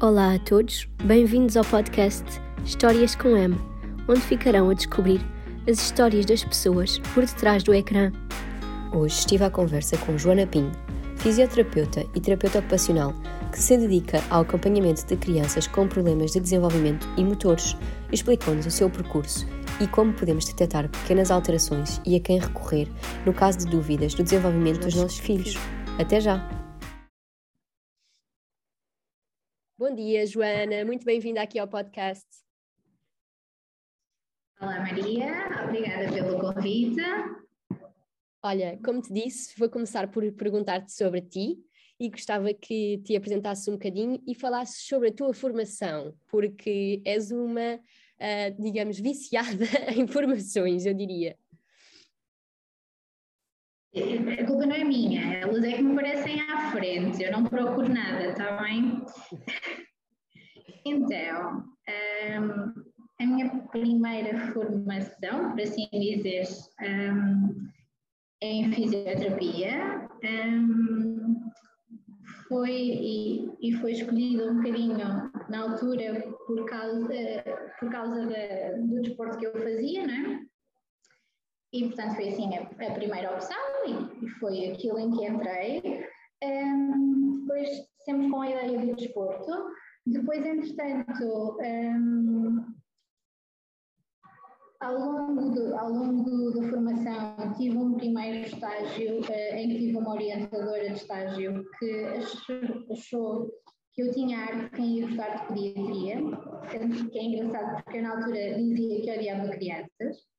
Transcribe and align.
Olá 0.00 0.34
a 0.34 0.38
todos, 0.40 0.88
bem-vindos 1.04 1.56
ao 1.56 1.64
podcast 1.64 2.24
Histórias 2.64 3.14
com 3.14 3.36
M, 3.36 3.56
onde 4.08 4.20
ficarão 4.20 4.68
a 4.68 4.74
descobrir 4.74 5.20
as 5.70 5.78
histórias 5.80 6.26
das 6.26 6.42
pessoas 6.42 6.98
por 7.14 7.24
detrás 7.24 7.62
do 7.62 7.72
ecrã. 7.72 8.10
Hoje 8.92 9.20
estive 9.20 9.44
à 9.44 9.50
conversa 9.50 9.96
com 9.98 10.18
Joana 10.18 10.48
Pinho, 10.48 10.72
fisioterapeuta 11.16 12.04
e 12.12 12.20
terapeuta 12.20 12.58
ocupacional 12.58 13.14
que 13.52 13.60
se 13.60 13.78
dedica 13.78 14.20
ao 14.30 14.42
acompanhamento 14.42 15.06
de 15.06 15.16
crianças 15.16 15.68
com 15.68 15.86
problemas 15.86 16.32
de 16.32 16.40
desenvolvimento 16.40 17.08
e 17.16 17.22
motores, 17.22 17.76
explicou-nos 18.10 18.66
o 18.66 18.72
seu 18.72 18.90
percurso 18.90 19.46
e 19.80 19.86
como 19.86 20.12
podemos 20.12 20.44
detectar 20.44 20.88
pequenas 20.88 21.30
alterações 21.30 22.00
e 22.04 22.16
a 22.16 22.20
quem 22.20 22.40
recorrer 22.40 22.88
no 23.24 23.32
caso 23.32 23.58
de 23.58 23.66
dúvidas 23.66 24.12
do 24.12 24.24
desenvolvimento 24.24 24.80
dos 24.80 24.96
nossos 24.96 25.18
filhos. 25.18 25.56
Até 26.00 26.20
já! 26.20 26.63
Bom 29.76 29.92
dia, 29.92 30.24
Joana, 30.24 30.84
muito 30.84 31.04
bem-vinda 31.04 31.42
aqui 31.42 31.58
ao 31.58 31.66
podcast. 31.66 32.24
Olá, 34.60 34.78
Maria, 34.78 35.64
obrigada 35.64 36.12
pelo 36.12 36.38
convite. 36.38 37.02
Olha, 38.40 38.78
como 38.84 39.02
te 39.02 39.12
disse, 39.12 39.58
vou 39.58 39.68
começar 39.68 40.08
por 40.12 40.30
perguntar-te 40.34 40.92
sobre 40.92 41.22
ti 41.22 41.58
e 41.98 42.08
gostava 42.08 42.54
que 42.54 42.98
te 42.98 43.16
apresentasses 43.16 43.66
um 43.66 43.72
bocadinho 43.72 44.22
e 44.24 44.32
falasses 44.32 44.86
sobre 44.86 45.08
a 45.08 45.12
tua 45.12 45.34
formação, 45.34 46.14
porque 46.28 47.02
és 47.04 47.32
uma, 47.32 47.74
uh, 47.74 48.62
digamos, 48.62 49.00
viciada 49.00 49.64
em 49.92 50.02
informações, 50.02 50.86
eu 50.86 50.94
diria. 50.94 51.36
A 53.96 54.46
culpa 54.46 54.66
não 54.66 54.74
é 54.74 54.82
minha, 54.82 55.34
elas 55.34 55.62
é 55.62 55.72
que 55.72 55.82
me 55.82 55.94
parecem 55.94 56.40
à 56.40 56.72
frente, 56.72 57.22
eu 57.22 57.30
não 57.30 57.44
procuro 57.44 57.88
nada, 57.88 58.26
está 58.26 58.62
bem? 58.62 59.02
Então, 60.86 61.64
um, 61.88 62.74
a 63.18 63.26
minha 63.26 63.48
primeira 63.72 64.52
formação, 64.52 65.52
por 65.52 65.60
assim 65.62 65.88
dizer, 65.90 66.44
um, 66.82 67.70
é 68.42 68.46
em 68.46 68.72
fisioterapia. 68.72 70.06
Um, 70.22 71.50
foi 72.48 72.70
e, 72.70 73.50
e, 73.62 73.72
foi 73.80 73.92
escolhido 73.92 74.50
um 74.50 74.56
bocadinho 74.56 74.98
na 75.48 75.60
altura 75.60 76.22
por 76.46 76.66
causa, 76.66 77.14
por 77.80 77.90
causa 77.90 78.26
da, 78.26 78.76
do 78.76 79.00
desporto 79.00 79.38
que 79.38 79.46
eu 79.46 79.52
fazia, 79.54 80.06
não 80.06 80.14
é? 80.14 80.53
E 81.74 81.88
portanto 81.88 82.14
foi 82.14 82.28
assim 82.28 82.56
a, 82.56 82.62
a 82.62 82.94
primeira 82.94 83.34
opção 83.34 83.58
e, 83.84 84.24
e, 84.24 84.28
foi 84.38 84.70
aquilo 84.70 84.96
em 84.96 85.10
que 85.10 85.26
entrei. 85.26 86.06
Um, 86.44 87.40
depois 87.40 87.68
sempre 88.04 88.30
com 88.30 88.40
a 88.42 88.48
ideia 88.48 88.78
do 88.78 88.94
desporto. 88.94 89.50
Depois, 90.06 90.46
entretanto, 90.46 91.58
um, 91.60 92.64
ao 94.78 94.94
longo, 94.94 95.50
do, 95.50 95.76
ao 95.76 95.90
longo 95.90 96.52
da 96.52 96.68
formação, 96.68 97.52
tive 97.56 97.76
um 97.76 97.94
primeiro 97.94 98.46
estágio 98.46 99.20
uh, 99.20 99.56
em 99.56 99.68
que 99.70 99.78
tive 99.78 99.96
uma 99.96 100.12
orientadora 100.12 100.90
de 100.90 100.94
estágio 100.94 101.64
que 101.78 102.04
achou, 102.04 102.92
achou 102.92 103.50
que 103.94 104.02
eu 104.02 104.12
tinha 104.12 104.38
arte 104.38 104.76
quem 104.76 104.98
ia 104.98 105.08
gostar 105.08 105.36
de 105.38 105.48
pediatria, 105.48 106.16
que 107.10 107.18
é 107.18 107.24
engraçado 107.24 107.82
porque 107.82 107.98
eu 107.98 108.02
na 108.02 108.10
altura 108.10 108.54
dizia 108.54 109.02
que 109.02 109.18
odiava 109.18 109.48
crianças, 109.48 110.33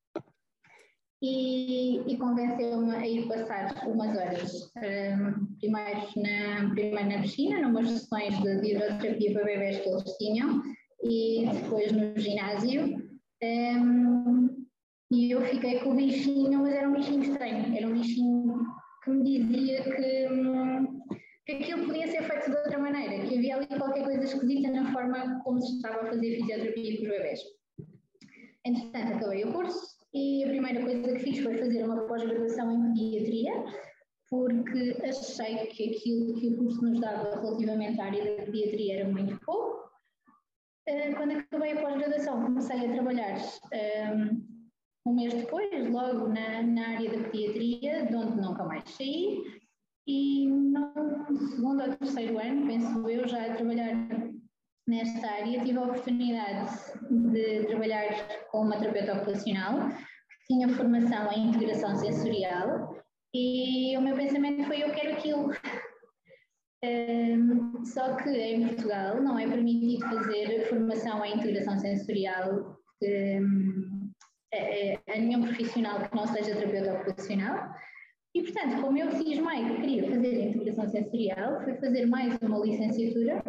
e, 1.22 2.02
e 2.06 2.16
convenceu-me 2.18 2.94
a 2.94 3.06
ir 3.06 3.26
passar 3.26 3.88
umas 3.88 4.16
horas, 4.16 4.70
um, 4.76 5.56
primeiro, 5.58 6.00
na, 6.16 6.70
primeiro 6.70 7.08
na 7.08 7.22
piscina, 7.22 7.62
numas 7.62 7.88
sessões 7.88 8.38
de, 8.42 8.70
hidroterapia 8.70 9.32
para 9.32 9.44
bebés 9.44 9.80
que 9.80 9.88
eles 9.88 10.16
tinham, 10.18 10.62
e 11.02 11.48
depois 11.52 11.92
no 11.92 12.18
ginásio, 12.18 13.02
um, 13.42 14.66
e 15.10 15.30
eu 15.30 15.40
fiquei 15.42 15.78
com 15.80 15.90
o 15.90 15.96
bichinho, 15.96 16.58
mas 16.58 16.74
era 16.74 16.88
um 16.88 16.94
bichinho 16.94 17.22
estranho, 17.22 17.76
era 17.76 17.86
um 17.86 17.94
bichinho 17.94 18.66
que 19.02 19.10
me 19.10 19.22
dizia 19.22 19.82
que, 19.84 20.28
hum, 20.28 21.00
que 21.46 21.52
aquilo 21.52 21.86
podia 21.86 22.08
ser 22.08 22.24
feito 22.24 22.50
de 22.50 22.56
outra 22.56 22.78
maneira, 22.78 23.24
que 23.24 23.38
havia 23.38 23.56
ali 23.56 23.66
qualquer 23.66 24.04
coisa 24.04 24.24
esquisita 24.24 24.70
na 24.70 24.92
forma 24.92 25.40
como 25.44 25.62
se 25.62 25.76
estava 25.76 26.02
a 26.02 26.06
fazer 26.06 26.36
fisioterapia 26.36 26.96
com 26.96 27.02
os 27.02 27.08
bebés. 27.08 27.40
Entretanto, 28.64 29.14
acabei 29.14 29.44
o 29.44 29.52
curso 29.52 29.95
e 30.16 30.44
a 30.44 30.48
primeira 30.48 30.82
coisa 30.82 31.12
que 31.12 31.18
fiz 31.18 31.40
foi 31.40 31.58
fazer 31.58 31.84
uma 31.84 32.06
pós-graduação 32.06 32.72
em 32.72 32.94
pediatria, 32.94 33.52
porque 34.30 34.96
achei 35.04 35.66
que 35.66 35.90
aquilo 35.90 36.34
que 36.34 36.48
o 36.48 36.56
curso 36.56 36.82
nos 36.82 37.00
dava 37.00 37.38
relativamente 37.38 38.00
à 38.00 38.06
área 38.06 38.24
da 38.24 38.44
pediatria 38.44 39.00
era 39.00 39.08
muito 39.10 39.38
pouco. 39.44 39.90
Eh, 40.86 41.12
quando 41.12 41.32
acabei 41.32 41.72
a 41.72 41.82
pós-graduação, 41.82 42.44
comecei 42.44 42.86
a 42.86 42.92
trabalhar 42.92 43.36
ehm, 43.72 44.42
um 45.06 45.14
mês 45.14 45.34
depois, 45.34 45.70
logo 45.90 46.28
na, 46.28 46.62
na 46.62 46.88
área 46.94 47.10
da 47.10 47.28
pediatria, 47.28 48.06
de 48.06 48.16
onde 48.16 48.40
nunca 48.40 48.64
mais 48.64 48.88
saí, 48.88 49.42
e 50.06 50.48
no 50.48 51.36
segundo 51.50 51.82
ou 51.82 51.96
terceiro 51.96 52.38
ano, 52.38 52.66
penso 52.66 53.08
eu, 53.10 53.28
já 53.28 53.52
a 53.52 53.54
trabalhar 53.54 54.08
nesta 54.86 55.26
área, 55.26 55.64
tive 55.64 55.78
a 55.78 55.82
oportunidade 55.82 56.70
de 57.10 57.66
trabalhar 57.66 58.08
com 58.50 58.62
uma 58.62 58.78
terapeuta 58.78 59.16
ocupacional, 59.16 59.88
que 59.88 60.54
tinha 60.54 60.68
formação 60.68 61.32
em 61.32 61.48
integração 61.48 61.96
sensorial, 61.96 62.96
e 63.34 63.96
o 63.96 64.00
meu 64.00 64.16
pensamento 64.16 64.64
foi: 64.64 64.82
eu 64.82 64.92
quero 64.92 65.12
aquilo. 65.12 65.50
Um, 66.84 67.84
só 67.84 68.14
que 68.16 68.30
em 68.30 68.68
Portugal 68.68 69.20
não 69.20 69.38
é 69.38 69.48
permitido 69.48 70.06
fazer 70.08 70.68
formação 70.68 71.24
em 71.24 71.34
integração 71.34 71.78
sensorial 71.78 72.76
um, 73.02 74.10
a, 74.54 75.12
a 75.12 75.18
nenhum 75.18 75.42
profissional 75.42 76.00
que 76.00 76.14
não 76.14 76.26
seja 76.26 76.54
terapeuta 76.54 76.94
ocupacional. 76.94 77.70
E, 78.34 78.42
portanto, 78.42 78.82
como 78.82 78.98
eu 78.98 79.10
cismei 79.12 79.64
que 79.64 79.80
queria 79.80 80.10
fazer 80.10 80.48
integração 80.48 80.88
sensorial, 80.88 81.64
fui 81.64 81.74
fazer 81.76 82.06
mais 82.06 82.36
uma 82.42 82.58
licenciatura 82.58 83.42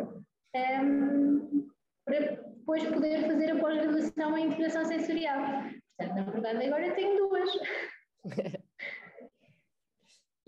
um, 0.56 1.68
para 2.06 2.20
depois 2.20 2.84
poder 2.84 3.28
fazer 3.28 3.52
a 3.52 3.60
pós-graduação 3.60 4.38
em 4.38 4.48
integração 4.48 4.86
sensorial. 4.86 5.64
Portanto, 5.98 6.16
na 6.16 6.32
verdade, 6.32 6.66
agora 6.66 6.96
tenho 6.96 7.18
duas. 7.18 7.50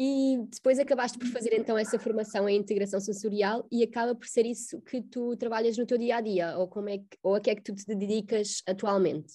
E 0.02 0.38
depois 0.50 0.80
acabaste 0.80 1.20
por 1.20 1.28
fazer 1.28 1.54
então 1.54 1.78
essa 1.78 2.00
formação 2.00 2.48
em 2.48 2.58
integração 2.58 3.02
sensorial 3.02 3.68
e 3.70 3.84
acaba 3.84 4.16
por 4.16 4.28
ser 4.28 4.46
isso 4.46 4.82
que 4.84 5.02
tu 5.02 5.36
trabalhas 5.36 5.78
no 5.78 5.86
teu 5.86 5.98
dia 5.98 6.16
a 6.16 6.22
dia, 6.22 6.58
ou, 6.58 6.70
como 6.70 6.88
é 6.88 7.00
que, 7.00 7.18
ou 7.22 7.36
a 7.36 7.42
que 7.42 7.50
é 7.50 7.56
que 7.56 7.62
tu 7.62 7.76
te 7.76 7.86
dedicas 7.86 8.64
atualmente? 8.66 9.34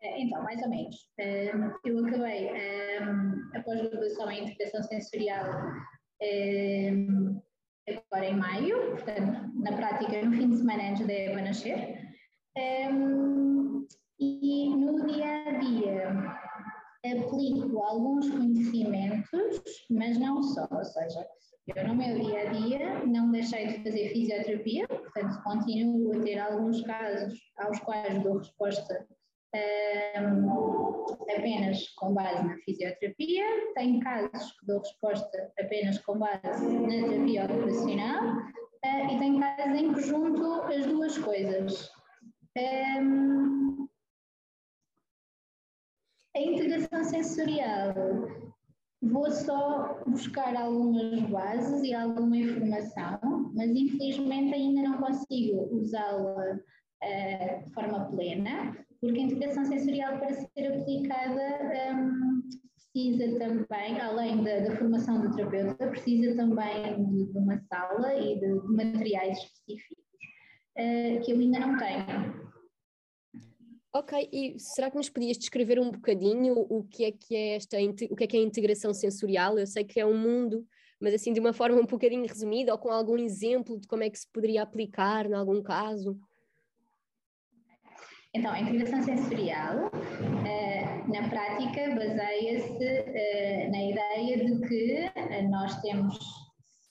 É, 0.00 0.22
então, 0.22 0.40
mais 0.44 0.62
ou 0.62 0.68
menos. 0.68 1.10
Eu 1.84 2.06
acabei 2.06 2.50
a 3.52 3.62
pós-graduação 3.64 4.30
em 4.30 4.44
integração 4.44 4.84
sensorial 4.84 5.72
agora 7.88 8.26
em 8.26 8.36
maio, 8.36 8.90
portanto, 8.90 9.52
na 9.54 9.72
prática, 9.72 10.22
no 10.24 10.32
fim 10.32 10.50
de 10.50 10.56
semana 10.56 10.90
antes 10.90 11.06
da 11.06 11.12
Eva 11.12 11.40
nascer. 11.40 11.98
E 14.18 14.70
no 14.70 15.06
dia 15.06 15.48
a 15.48 15.58
dia 15.58 16.36
aplico 17.04 17.82
alguns 17.82 18.28
conhecimentos, 18.30 19.62
mas 19.90 20.18
não 20.18 20.42
só, 20.42 20.66
ou 20.70 20.84
seja, 20.84 21.24
eu 21.74 21.88
no 21.88 21.94
meu 21.94 22.18
dia 22.18 22.48
a 22.48 22.52
dia 22.52 23.04
não 23.06 23.30
deixei 23.30 23.66
de 23.66 23.84
fazer 23.84 24.08
fisioterapia, 24.08 24.88
portanto 24.88 25.42
continuo 25.44 26.16
a 26.16 26.20
ter 26.22 26.38
alguns 26.38 26.82
casos 26.82 27.38
aos 27.58 27.78
quais 27.80 28.22
dou 28.22 28.38
resposta 28.38 29.06
apenas 31.36 31.88
com 31.96 32.14
base 32.14 32.44
na 32.44 32.56
fisioterapia, 32.58 33.44
tenho 33.74 34.00
casos 34.00 34.52
que 34.52 34.66
dou 34.66 34.78
resposta 34.80 35.52
apenas 35.58 35.98
com 35.98 36.18
base 36.18 36.66
na 36.66 36.88
terapia 36.88 37.44
ocupacional 37.44 38.36
uh, 38.36 39.14
e 39.14 39.18
tenho 39.18 39.40
casos 39.40 39.80
em 39.80 39.94
que 39.94 40.00
junto 40.02 40.62
as 40.62 40.86
duas 40.86 41.18
coisas. 41.18 41.90
A 46.34 46.40
integração 46.40 47.04
sensorial, 47.04 47.94
vou 49.02 49.30
só 49.30 50.02
buscar 50.06 50.56
algumas 50.56 51.20
bases 51.30 51.82
e 51.82 51.94
alguma 51.94 52.36
informação, 52.36 53.52
mas 53.54 53.70
infelizmente 53.70 54.54
ainda 54.54 54.88
não 54.88 54.98
consigo 54.98 55.68
usá-la 55.74 56.54
uh, 56.54 57.64
de 57.64 57.72
forma 57.72 58.10
plena, 58.10 58.85
porque 59.06 59.20
a 59.20 59.22
integração 59.22 59.64
sensorial, 59.64 60.18
para 60.18 60.34
ser 60.34 60.66
aplicada, 60.66 61.94
um, 61.94 62.42
precisa 62.74 63.38
também, 63.38 64.00
além 64.00 64.42
da, 64.42 64.58
da, 64.60 64.76
formação 64.76 65.20
do 65.20 65.34
terapeuta, 65.36 65.86
precisa 65.88 66.34
também 66.34 67.06
de, 67.06 67.32
de 67.32 67.38
uma 67.38 67.56
sala 67.68 68.14
e 68.16 68.40
de, 68.40 68.60
de 68.60 68.68
materiais 68.68 69.38
específicos, 69.38 70.04
uh, 70.76 71.24
que 71.24 71.30
eu 71.30 71.38
ainda 71.38 71.60
não 71.60 71.78
tenho. 71.78 72.46
Ok, 73.94 74.28
e 74.32 74.58
será 74.58 74.90
que 74.90 74.96
nos 74.96 75.08
podias 75.08 75.38
descrever 75.38 75.78
um 75.78 75.90
bocadinho 75.90 76.54
o 76.68 76.82
que 76.82 77.04
é 77.04 77.12
que 77.12 77.34
é 77.34 77.54
esta 77.54 77.78
o 78.10 78.16
que 78.16 78.24
é 78.24 78.26
que 78.26 78.36
é 78.36 78.40
a 78.40 78.42
integração 78.42 78.92
sensorial? 78.92 79.56
Eu 79.56 79.66
sei 79.66 79.84
que 79.84 80.00
é 80.00 80.04
um 80.04 80.18
mundo 80.18 80.66
mas 81.00 81.14
assim 81.14 81.32
de 81.32 81.40
uma 81.40 81.52
forma 81.52 81.78
um 81.80 81.86
bocadinho 81.86 82.26
resumida 82.26 82.72
ou 82.72 82.78
com 82.78 82.90
algum 82.90 83.18
exemplo 83.18 83.78
de 83.78 83.86
como 83.86 84.02
é 84.02 84.10
que 84.10 84.18
se 84.18 84.26
poderia 84.32 84.62
aplicar 84.62 85.26
em 85.26 85.34
algum 85.34 85.62
caso. 85.62 86.18
Então, 88.36 88.52
a 88.52 88.60
integração 88.60 89.02
sensorial, 89.02 89.90
na 91.08 91.28
prática, 91.30 91.94
baseia-se 91.94 93.70
na 93.70 93.82
ideia 93.82 94.44
de 94.44 94.60
que 94.68 95.10
nós 95.48 95.80
temos 95.80 96.18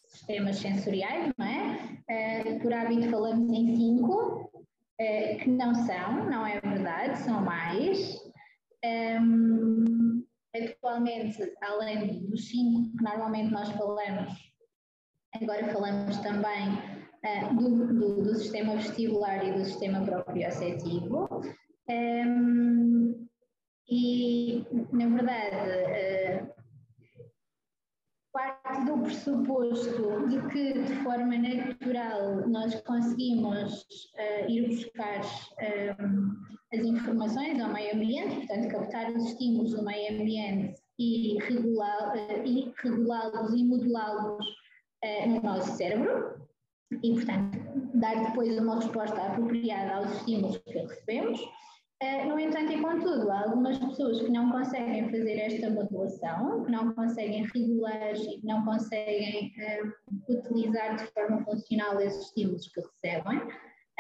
sistemas 0.08 0.58
sensoriais, 0.58 1.32
não 1.38 1.46
é? 1.46 2.60
Por 2.64 2.74
hábito 2.74 3.12
falamos 3.12 3.48
em 3.52 3.76
cinco, 3.76 4.50
que 4.98 5.50
não 5.52 5.76
são, 5.76 6.26
não 6.32 6.48
é 6.48 6.60
verdade, 6.60 7.20
são 7.20 7.42
mais. 7.42 8.18
Um, 8.84 10.26
atualmente, 10.56 11.38
além 11.62 12.28
dos 12.28 12.50
cinco 12.50 12.98
que 12.98 13.04
normalmente 13.04 13.52
nós 13.52 13.70
falamos, 13.70 14.34
agora 15.40 15.72
falamos 15.72 16.18
também 16.18 17.05
uh, 17.26 17.56
do, 17.56 17.94
do, 17.94 18.24
do, 18.24 18.36
sistema 18.36 18.76
vestibular 18.76 19.46
e 19.46 19.54
do 19.54 19.66
sistema 19.66 20.04
proprioceptivo. 20.06 21.28
Um, 21.90 23.28
e, 23.90 24.66
na 24.92 25.08
verdade, 25.08 26.46
uh, 26.46 26.56
parte 28.34 28.86
do 28.86 29.02
pressuposto 29.02 30.28
de 30.28 30.48
que, 30.50 30.74
de 30.74 30.96
forma 31.04 31.38
natural, 31.38 32.48
nós 32.48 32.80
conseguimos 32.82 33.86
uh, 34.16 34.50
ir 34.50 34.68
buscar 34.68 35.22
as 36.74 36.80
informações 36.80 37.60
ao 37.62 37.72
meio 37.72 37.96
ambiente, 37.96 38.48
portanto, 38.48 38.72
captar 38.72 39.12
os 39.12 39.24
estímulos 39.30 39.72
do 39.72 39.84
meio 39.84 40.20
ambiente 40.20 40.82
e 41.00 41.38
regulá-los 41.44 42.74
regulá 42.84 43.32
e 43.56 43.64
modelá-los 43.64 44.46
uh, 44.46 45.30
no 45.30 45.42
nosso 45.42 45.78
cérebro 45.78 46.45
e, 47.04 47.14
portanto, 47.14 47.58
dar 47.96 48.16
depois 48.26 48.58
uma 48.58 48.76
resposta 48.76 49.22
apropriada 49.22 49.96
aos 49.96 50.12
estímulos 50.18 50.58
que 50.58 50.80
recebemos. 50.80 51.40
Uh, 52.04 52.28
no 52.28 52.38
entanto 52.38 52.74
e 52.74 52.82
contudo, 52.82 53.32
há 53.32 53.44
algumas 53.44 53.78
pessoas 53.80 54.22
que 54.22 54.30
não 54.30 54.52
conseguem 54.52 55.10
fazer 55.10 55.40
esta 55.40 55.70
modulação, 55.70 56.66
que 56.66 56.72
não 56.72 56.94
conseguem 56.94 57.48
regular 57.54 58.14
e 58.14 58.42
que 58.42 58.46
não 58.46 58.66
conseguem 58.66 59.54
uh, 59.58 60.34
utilizar 60.34 60.98
de 60.98 61.06
forma 61.14 61.44
funcional 61.46 62.00
esses 62.02 62.28
estímulos 62.28 62.68
que 62.68 62.82
recebem 62.82 63.42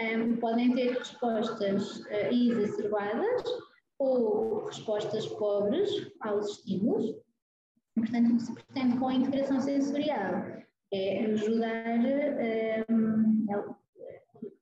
um, 0.01 0.35
podem 0.37 0.73
ter 0.75 0.91
respostas 0.91 2.01
uh, 2.01 2.33
exacerbadas 2.33 3.43
ou 3.97 4.65
respostas 4.65 5.25
pobres 5.27 5.89
aos 6.19 6.49
estímulos. 6.49 7.15
Portanto, 7.95 8.33
o 8.33 8.35
que 8.35 8.43
se 8.43 8.53
pretende 8.53 8.97
com 8.97 9.07
a 9.07 9.13
integração 9.13 9.61
sensorial 9.61 10.43
é 10.93 11.25
ajudar, 11.25 11.99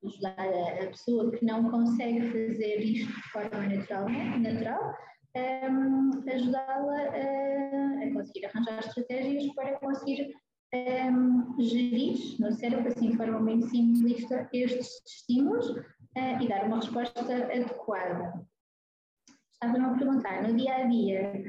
ajudar 0.04 0.34
a, 0.38 0.86
pessoa 0.86 1.30
que 1.32 1.44
não 1.44 1.70
consegue 1.70 2.20
fazer 2.30 2.80
isto 2.80 3.12
de 3.12 3.22
forma 3.30 3.66
natural, 3.66 4.08
natural 4.38 4.94
um, 5.36 6.10
ajudá-la 6.30 7.00
a, 7.02 8.04
a 8.04 8.12
conseguir 8.12 8.46
arranjar 8.46 8.78
estratégias 8.80 9.52
para 9.54 9.78
conseguir 9.80 10.32
um, 10.74 11.62
gerir 11.62 12.40
no 12.40 12.52
cérebro, 12.52 12.88
assim 12.88 13.10
de 13.10 13.16
forma 13.16 13.40
muito 13.40 13.66
simplista, 13.66 14.48
estes 14.52 15.02
estímulos 15.06 15.70
uh, 15.70 16.42
e 16.42 16.48
dar 16.48 16.64
uma 16.64 16.76
resposta 16.76 17.20
adequada. 17.20 18.46
Estava-me 19.52 19.84
a 19.84 19.98
perguntar, 19.98 20.42
no 20.42 20.56
dia 20.56 20.74
a 20.74 20.84
dia, 20.84 21.44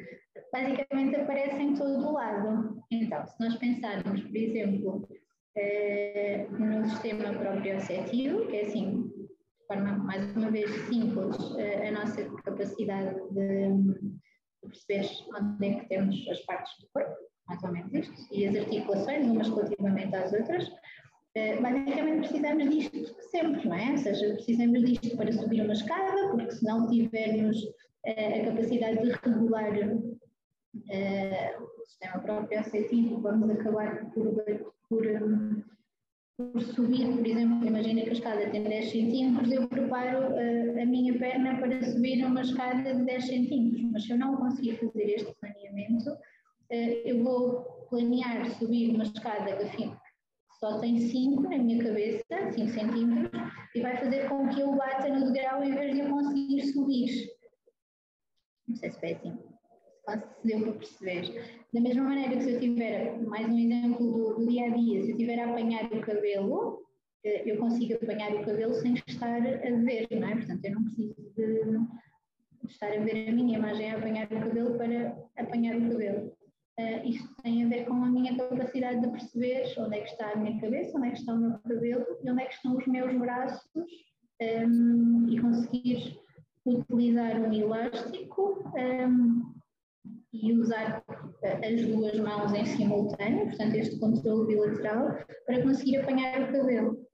basicamente 0.52 1.16
aparece 1.16 1.62
em 1.62 1.74
todo 1.74 2.08
o 2.08 2.14
lado. 2.14 2.82
Então, 2.92 3.26
se 3.26 3.40
nós 3.40 3.56
pensarmos, 3.58 4.22
por 4.22 4.36
exemplo, 4.36 5.08
uh, 5.58 6.60
no 6.60 6.90
sistema 6.90 7.34
proprioceptivo, 7.34 8.48
que 8.48 8.58
é 8.58 8.62
assim, 8.62 9.04
de 9.04 9.68
forma 9.68 9.98
mais 9.98 10.36
uma 10.36 10.52
vez 10.52 10.70
simples, 10.88 11.38
uh, 11.38 11.88
a 11.88 11.92
nossa 11.92 12.24
capacidade 12.44 13.16
de, 13.32 13.84
de 13.84 14.20
perceber 14.62 15.10
onde 15.38 15.68
é 15.68 15.80
que 15.80 15.90
temos 15.90 16.28
as 16.30 16.40
partes 16.42 16.74
do 16.80 16.88
corpo, 16.94 17.16
mais 17.48 17.64
ou 17.64 17.72
menos 17.72 17.94
isto, 17.94 18.34
e 18.34 18.48
as 18.48 18.56
articulações, 18.56 19.26
umas 19.28 19.50
relativamente 19.50 20.16
às 20.16 20.34
outras, 20.34 20.68
uh, 20.68 21.62
basicamente 21.62 22.28
precisamos 22.28 22.70
disto 22.70 23.22
sempre, 23.32 23.68
não 23.68 23.76
é? 23.76 23.92
Ou 23.92 23.98
seja, 23.98 24.34
precisamos 24.34 24.82
disto 24.84 25.18
para 25.18 25.32
subir 25.32 25.62
uma 25.62 25.74
escada, 25.74 26.30
porque 26.30 26.52
se 26.52 26.66
não 26.66 26.88
tivermos 26.88 27.58
uh, 27.64 28.42
a 28.42 28.46
capacidade 28.46 29.02
de 29.02 29.12
regular 29.12 29.72
o 30.78 31.86
sistema 31.86 32.20
próprio 32.20 32.60
afetivo, 32.60 33.22
vamos 33.22 33.50
acabar 33.50 34.12
por, 34.12 34.36
por, 34.90 35.06
um, 35.06 35.64
por, 36.38 36.62
subir, 36.62 37.08
por 37.16 37.26
exemplo, 37.26 37.66
imagina 37.66 38.02
que 38.02 38.10
a 38.10 38.14
escada 38.14 38.50
tem 38.50 38.64
10 38.64 38.92
centímetros, 38.92 39.52
eu 39.52 39.68
preparo 39.68 40.36
a 40.80 40.86
minha 40.86 41.18
perna 41.18 41.58
para 41.60 41.82
subir 41.84 42.24
uma 42.26 42.42
escada 42.42 42.94
de 42.94 43.04
10 43.04 43.26
centímetros, 43.26 43.92
mas 43.92 44.04
se 44.04 44.12
eu 44.12 44.18
não 44.18 44.36
conseguir 44.38 44.78
fazer 44.78 45.04
este 45.04 45.34
planeamento, 45.40 46.18
eh, 46.70 47.12
eu 47.12 47.24
vou 47.24 47.64
planear 47.90 48.50
subir 48.58 48.94
uma 48.94 49.04
escada 49.04 49.56
que 49.70 49.92
só 50.60 50.80
tem 50.80 51.00
5 51.00 51.44
na 51.44 51.58
minha 51.58 51.84
cabeça, 51.84 52.52
5 52.52 52.70
centímetros, 52.70 53.42
e 53.76 53.82
vai 53.82 53.98
fazer 53.98 54.28
com 54.30 54.50
que 54.50 54.62
eu 54.62 54.76
bata 54.76 55.08
no 55.10 55.32
degrau 55.32 55.64
em 55.64 55.74
vez 55.74 55.94
de 55.94 56.00
eu 56.02 56.10
conseguir 56.10 56.62
subir. 56.72 57.30
Não 58.68 58.76
sei 58.76 58.90
se 58.90 59.00
foi 59.00 59.14
assim, 59.14 59.38
se 60.08 60.48
deu 60.48 60.62
para 60.62 60.74
perceber. 60.74 61.62
Da 61.74 61.82
mesma 61.82 62.04
maneira 62.04 62.36
que 62.36 62.44
se 62.44 62.52
eu 62.54 62.60
tiver, 62.60 63.20
mais 63.24 63.48
um 63.48 63.58
exemplo 63.58 64.12
do, 64.12 64.34
do 64.36 64.48
dia 64.48 64.66
a 64.66 64.70
dia, 64.70 65.04
se 65.04 65.12
eu 65.12 65.18
tiver 65.18 65.40
a 65.40 65.50
apanhar 65.50 65.86
o 65.92 66.02
cabelo, 66.02 66.84
eh, 67.24 67.44
eu 67.46 67.58
consigo 67.58 67.96
apanhar 67.96 68.34
o 68.34 68.46
cabelo 68.46 68.74
sem 68.76 68.94
estar 69.08 69.38
a 69.38 69.40
ver, 69.40 70.08
não 70.12 70.28
é? 70.28 70.36
Portanto, 70.36 70.66
eu 70.66 70.76
não 70.76 70.84
preciso 70.84 71.16
de 71.36 72.72
estar 72.72 72.92
a 72.92 73.00
ver 73.00 73.30
a 73.30 73.32
minha 73.32 73.58
imagem 73.58 73.92
a 73.92 73.98
apanhar 73.98 74.26
o 74.26 74.40
cabelo 74.40 74.78
para 74.78 75.18
apanhar 75.38 75.76
o 75.76 75.90
cabelo. 75.92 76.34
Uh, 76.78 77.08
isto 77.08 77.34
tem 77.42 77.64
a 77.64 77.70
ver 77.70 77.86
com 77.86 77.94
a 77.94 78.10
minha 78.10 78.36
capacidade 78.36 79.00
de 79.00 79.08
perceber 79.08 79.74
onde 79.78 79.98
é 79.98 80.02
que 80.02 80.10
está 80.10 80.32
a 80.32 80.36
minha 80.36 80.60
cabeça, 80.60 80.98
onde 80.98 81.08
é 81.08 81.12
que 81.12 81.20
está 81.20 81.34
o 81.34 81.38
meu 81.38 81.58
cabelo 81.60 82.06
e 82.22 82.30
onde 82.30 82.42
é 82.42 82.46
que 82.46 82.54
estão 82.54 82.76
os 82.76 82.86
meus 82.86 83.18
braços 83.18 83.72
um, 84.42 85.30
e 85.30 85.40
conseguir 85.40 86.20
utilizar 86.66 87.40
um 87.40 87.54
elástico 87.54 88.70
um, 88.76 89.55
e 90.42 90.54
usar 90.54 91.04
as 91.64 91.86
duas 91.86 92.20
mãos 92.20 92.54
em 92.54 92.66
simultâneo, 92.66 93.48
portanto 93.48 93.76
este 93.76 94.00
controle 94.00 94.48
bilateral, 94.48 95.18
para 95.46 95.62
conseguir 95.62 95.98
apanhar 95.98 96.50
o 96.50 96.52
cabelo. 96.52 97.08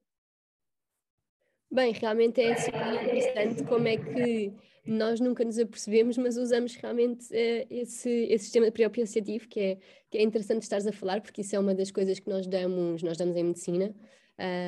Bem, 1.72 1.94
realmente 1.94 2.42
é 2.42 2.56
super 2.58 3.02
interessante 3.02 3.64
como 3.64 3.88
é 3.88 3.96
que 3.96 4.54
nós 4.86 5.22
nunca 5.22 5.46
nos 5.46 5.58
apercebemos, 5.58 6.18
mas 6.18 6.36
usamos 6.36 6.76
realmente 6.76 7.26
uh, 7.32 7.68
esse, 7.70 8.10
esse 8.10 8.46
sistema 8.46 8.70
proprioceptivo 8.70 9.48
que 9.48 9.60
é, 9.60 9.78
que 10.10 10.18
é 10.18 10.22
interessante 10.22 10.64
estares 10.64 10.86
a 10.86 10.92
falar, 10.92 11.22
porque 11.22 11.42
isso 11.42 11.56
é 11.56 11.60
uma 11.60 11.74
das 11.74 11.90
coisas 11.90 12.20
que 12.20 12.30
nós 12.30 12.46
damos, 12.46 13.02
nós 13.02 13.16
damos 13.16 13.38
em 13.38 13.44
medicina, 13.44 13.96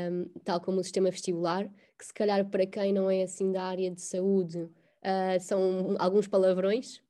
um, 0.09 0.29
tal 0.45 0.61
como 0.61 0.79
o 0.79 0.83
sistema 0.83 1.11
vestibular, 1.11 1.67
que 1.97 2.05
se 2.05 2.13
calhar 2.13 2.49
para 2.49 2.65
quem 2.65 2.93
não 2.93 3.11
é 3.11 3.23
assim 3.23 3.51
da 3.51 3.63
área 3.63 3.91
de 3.91 4.01
saúde, 4.01 4.59
uh, 4.59 5.39
são 5.41 5.97
alguns 5.99 6.27
palavrões, 6.27 7.02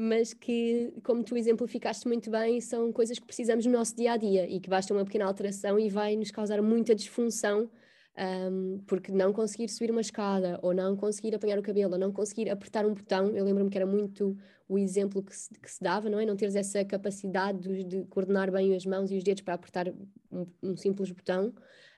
mas 0.00 0.32
que, 0.32 0.94
como 1.02 1.24
tu 1.24 1.36
exemplificaste 1.36 2.06
muito 2.06 2.30
bem, 2.30 2.60
são 2.60 2.92
coisas 2.92 3.18
que 3.18 3.26
precisamos 3.26 3.66
no 3.66 3.72
nosso 3.72 3.96
dia 3.96 4.12
a 4.12 4.16
dia 4.16 4.48
e 4.48 4.60
que 4.60 4.70
basta 4.70 4.94
uma 4.94 5.04
pequena 5.04 5.24
alteração 5.24 5.76
e 5.76 5.90
vai 5.90 6.14
nos 6.14 6.30
causar 6.30 6.62
muita 6.62 6.94
disfunção 6.94 7.68
um, 8.16 8.80
porque 8.86 9.10
não 9.10 9.32
conseguir 9.32 9.68
subir 9.68 9.90
uma 9.90 10.00
escada, 10.00 10.56
ou 10.62 10.72
não 10.72 10.96
conseguir 10.96 11.34
apanhar 11.34 11.58
o 11.58 11.62
cabelo, 11.62 11.94
ou 11.94 11.98
não 11.98 12.12
conseguir 12.12 12.48
apertar 12.48 12.86
um 12.86 12.94
botão, 12.94 13.36
eu 13.36 13.44
lembro-me 13.44 13.70
que 13.70 13.76
era 13.76 13.86
muito 13.86 14.38
o 14.68 14.78
exemplo 14.78 15.20
que 15.20 15.34
se, 15.34 15.50
que 15.54 15.68
se, 15.68 15.82
dava, 15.82 16.08
não 16.08 16.20
é? 16.20 16.24
Não 16.24 16.36
teres 16.36 16.54
essa 16.54 16.84
capacidade 16.84 17.58
de, 17.58 17.82
de, 17.82 18.04
coordenar 18.04 18.52
bem 18.52 18.76
as 18.76 18.86
mãos 18.86 19.10
e 19.10 19.16
os 19.16 19.24
dedos 19.24 19.42
para 19.42 19.54
apertar 19.54 19.88
um, 20.30 20.46
um 20.62 20.76
simples 20.76 21.10
botão, 21.10 21.52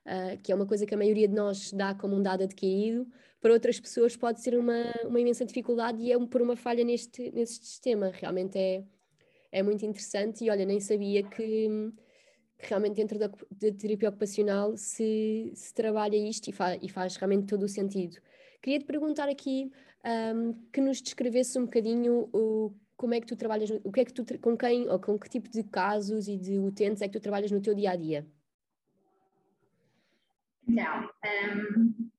uh, 0.06 0.40
que 0.42 0.52
é 0.52 0.54
uma 0.54 0.66
coisa 0.66 0.86
que 0.86 0.94
a 0.94 0.98
maioria 0.98 1.28
de 1.28 1.34
nós 1.34 1.72
dá 1.72 1.94
como 1.94 2.16
um 2.16 2.22
dado 2.22 2.42
adquirido, 2.44 3.06
para 3.40 3.52
outras 3.52 3.80
pessoas 3.80 4.16
pode 4.16 4.40
ser 4.40 4.58
uma, 4.58 4.84
uma 5.04 5.20
imensa 5.20 5.44
dificuldade 5.44 6.02
e 6.02 6.12
é 6.12 6.26
por 6.26 6.42
uma 6.42 6.56
falha 6.56 6.84
neste, 6.84 7.30
neste 7.32 7.64
sistema. 7.66 8.10
Realmente 8.12 8.58
é, 8.58 8.84
é 9.50 9.62
muito 9.62 9.84
interessante 9.84 10.44
e 10.44 10.50
olha, 10.50 10.64
nem 10.64 10.78
sabia 10.78 11.22
que 11.22 11.92
que 12.60 12.68
realmente 12.68 12.96
dentro 12.96 13.18
da, 13.18 13.28
da 13.28 13.72
terapia 13.72 14.10
ocupacional 14.10 14.76
se, 14.76 15.50
se 15.54 15.72
trabalha 15.72 16.16
isto 16.16 16.48
e, 16.48 16.52
fa, 16.52 16.76
e, 16.76 16.88
faz 16.88 17.16
realmente 17.16 17.46
todo 17.46 17.62
o 17.62 17.68
sentido. 17.68 18.18
Queria 18.62 18.78
te 18.78 18.84
perguntar 18.84 19.28
aqui 19.28 19.72
um, 20.34 20.52
que 20.70 20.80
nos 20.80 21.00
descrevesse 21.00 21.58
um 21.58 21.64
bocadinho 21.64 22.28
o, 22.32 22.74
como 22.96 23.14
é 23.14 23.20
que 23.20 23.26
tu 23.26 23.34
trabalhas, 23.34 23.70
o 23.82 23.90
que 23.90 24.00
é 24.00 24.04
que 24.04 24.12
tu, 24.12 24.24
com 24.38 24.56
quem 24.56 24.88
ou 24.88 25.00
com 25.00 25.18
que 25.18 25.28
tipo 25.28 25.48
de 25.48 25.62
casos 25.64 26.28
e 26.28 26.36
de 26.36 26.58
utentes 26.58 27.00
é 27.00 27.08
que 27.08 27.18
tu 27.18 27.20
trabalhas 27.20 27.50
no 27.50 27.60
teu 27.60 27.74
dia 27.74 27.92
a 27.92 27.96
dia? 27.96 28.26
Então, 30.70 31.10
um, 31.26 32.10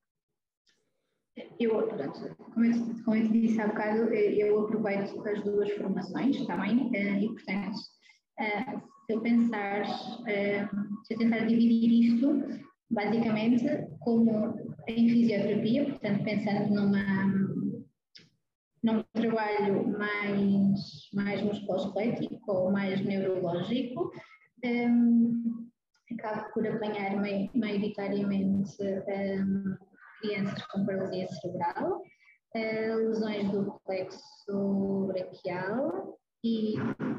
eu, 1.58 1.88
pronto, 1.88 2.36
como 2.36 2.66
eu, 2.66 3.04
como 3.06 3.16
eu 3.16 3.28
disse 3.30 3.62
há 3.62 3.68
bocado, 3.68 4.14
eu 4.14 4.66
aproveito 4.66 5.26
as 5.26 5.42
duas 5.42 5.72
formações 5.72 6.46
também, 6.46 6.92
eh, 6.94 7.22
e 7.22 7.28
portanto, 7.30 7.78
uh, 7.78 8.82
se 9.06 9.14
eu 9.14 9.22
pensar, 9.22 9.86
se 9.86 11.14
eu 11.14 11.18
tentar 11.18 11.46
dividir 11.46 12.14
isto, 12.14 12.44
basicamente, 12.90 13.66
como 14.02 14.54
em 14.86 15.08
fisioterapia, 15.08 15.86
portanto, 15.86 16.24
pensando 16.26 16.76
numa, 16.76 17.26
num 18.84 19.04
trabalho 19.14 19.98
mais, 19.98 21.10
mais 21.14 21.42
musculoesquelético 21.42 22.52
ou 22.52 22.72
mais 22.72 23.00
neurológico, 23.06 24.12
um, 24.66 25.71
acabo 26.14 26.52
por 26.54 26.68
apanhar 26.68 27.16
maioritariamente 27.56 28.78
um, 28.82 29.78
crianças 30.22 30.66
com 30.68 30.86
paralisia 30.86 31.28
cerebral, 31.28 32.02
uh, 32.56 32.96
lesões 32.96 33.52
do 33.52 33.80
plexo 33.86 35.08
braquial 35.08 36.18
e 36.44 36.76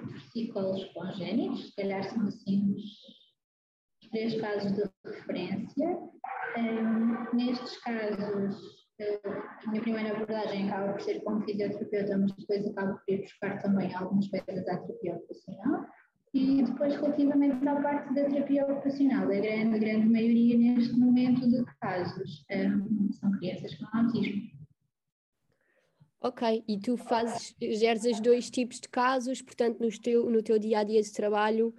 torcícolos 0.08 0.84
congénitos, 0.92 1.68
se 1.68 1.76
calhar 1.76 2.04
são 2.04 2.26
assim 2.26 2.74
os 2.74 4.10
três 4.10 4.40
casos 4.40 4.72
de 4.72 4.82
referência. 5.04 5.98
Um, 6.58 7.36
nestes 7.36 7.78
casos, 7.78 8.82
a 9.00 9.70
minha 9.70 9.82
primeira 9.82 10.12
abordagem 10.12 10.68
acaba 10.68 10.92
por 10.92 11.00
ser 11.00 11.22
como 11.22 11.44
fisioterapeuta, 11.44 12.18
mas 12.18 12.32
depois 12.32 12.66
acabo 12.66 12.98
por 12.98 13.14
ir 13.14 13.22
buscar 13.22 13.62
também 13.62 13.94
algumas 13.94 14.28
coisas 14.28 14.68
à 14.68 14.76
terapia 14.76 15.16
ocupacional. 15.16 15.86
E 16.34 16.62
depois, 16.62 16.94
relativamente 16.94 17.68
à 17.68 17.80
parte 17.82 18.14
da 18.14 18.24
terapia 18.24 18.64
ocupacional, 18.64 19.24
a 19.24 19.34
grande, 19.34 19.78
grande 19.78 20.08
maioria 20.08 20.56
neste 20.56 20.94
momento 20.94 21.46
de 21.46 21.62
casos 21.78 22.44
um, 22.50 23.12
são 23.12 23.30
crianças 23.32 23.74
com 23.74 23.86
autismo. 23.96 24.50
Ok, 26.22 26.64
e 26.66 26.78
tu 26.78 26.96
fazes, 26.96 27.54
geres 27.60 28.04
os 28.04 28.20
dois 28.20 28.48
tipos 28.48 28.80
de 28.80 28.88
casos, 28.88 29.42
portanto, 29.42 29.80
no 29.80 29.90
teu, 30.00 30.30
no 30.30 30.42
teu 30.42 30.58
dia 30.58 30.78
a 30.78 30.84
dia 30.84 31.02
de 31.02 31.12
trabalho, 31.12 31.74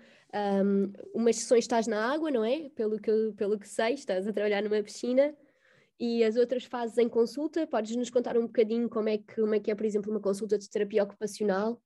um, 0.63 0.91
umas 1.15 1.37
sessões 1.37 1.63
estás 1.63 1.87
na 1.87 2.13
água, 2.13 2.29
não 2.29 2.43
é? 2.43 2.69
Pelo 2.75 2.99
que, 2.99 3.33
pelo 3.35 3.57
que 3.57 3.67
sei, 3.67 3.93
estás 3.93 4.27
a 4.27 4.33
trabalhar 4.33 4.61
numa 4.61 4.83
piscina, 4.83 5.33
e 5.99 6.23
as 6.23 6.35
outras 6.35 6.65
fazes 6.65 6.97
em 6.97 7.07
consulta. 7.07 7.65
Podes 7.65 7.95
nos 7.95 8.09
contar 8.09 8.37
um 8.37 8.45
bocadinho 8.45 8.89
como 8.89 9.09
é 9.09 9.17
que, 9.17 9.35
como 9.35 9.55
é, 9.55 9.59
que 9.59 9.71
é, 9.71 9.75
por 9.75 9.85
exemplo, 9.85 10.11
uma 10.11 10.19
consulta 10.19 10.57
de 10.57 10.69
terapia 10.69 11.03
ocupacional? 11.03 11.81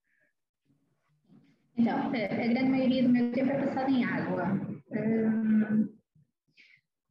Então, 1.77 1.96
a 1.96 2.10
grande 2.10 2.69
maioria 2.69 3.03
do 3.03 3.10
meu 3.10 3.31
tempo 3.31 3.51
é 3.51 3.65
passado 3.65 3.91
em 3.91 4.03
água. 4.03 4.46
Hum, 4.91 5.89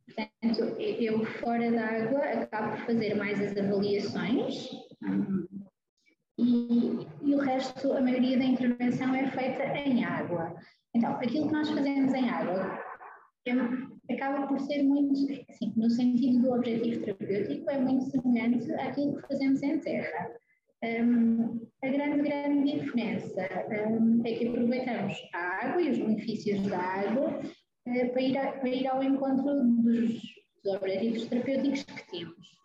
portanto, 0.07 0.81
eu 0.81 1.25
fora 1.25 1.71
da 1.71 1.87
água 1.87 2.21
acabo 2.43 2.71
por 2.77 2.87
fazer 2.87 3.15
mais 3.15 3.41
as 3.41 3.57
avaliações 3.57 4.71
hum, 5.03 5.47
e, 6.37 7.07
e, 7.23 7.35
o 7.35 7.39
resto, 7.39 7.93
a 7.93 8.01
maioria 8.01 8.39
da 8.39 8.45
intervenção 8.45 9.15
é 9.15 9.31
feita 9.31 9.65
em 9.79 10.05
água. 10.05 10.57
Então, 10.93 11.13
aquilo 11.13 11.47
que 11.47 11.53
nós 11.53 11.71
fazemos 11.71 12.13
em 12.13 12.29
água 12.29 12.83
é, 13.47 14.15
acaba 14.15 14.49
por 14.49 14.59
ser 14.61 14.83
muito, 14.83 15.13
assim, 15.49 15.73
no 15.77 15.89
sentido 15.89 16.43
do 16.43 16.53
objetivo 16.53 17.05
terapêutico, 17.05 17.71
é 17.71 17.79
muito 17.79 18.11
semelhante 18.11 18.73
àquilo 18.73 19.17
que 19.17 19.29
fazemos 19.29 19.63
em 19.63 19.79
terra. 19.79 20.29
Um, 20.85 21.67
a 21.83 21.89
grande, 21.89 22.29
grande 22.29 22.73
diferença 22.73 23.49
um, 23.89 24.23
é 24.27 24.33
que 24.35 24.49
aproveitamos 24.49 25.15
a 25.33 25.67
água 25.67 25.81
e 25.81 25.91
os 25.91 25.99
benefícios 25.99 26.67
da 26.67 26.79
água 26.79 27.41
uh, 27.41 28.13
para, 28.13 28.21
ir 28.21 28.37
a, 28.37 28.53
para 28.53 28.69
ir 28.69 28.87
ao 28.87 29.03
encontro 29.03 29.45
dos, 29.83 30.21
dos 30.63 30.75
objetivos 30.75 31.27
terapêuticos 31.27 31.83
que 31.83 32.11
temos. 32.11 32.57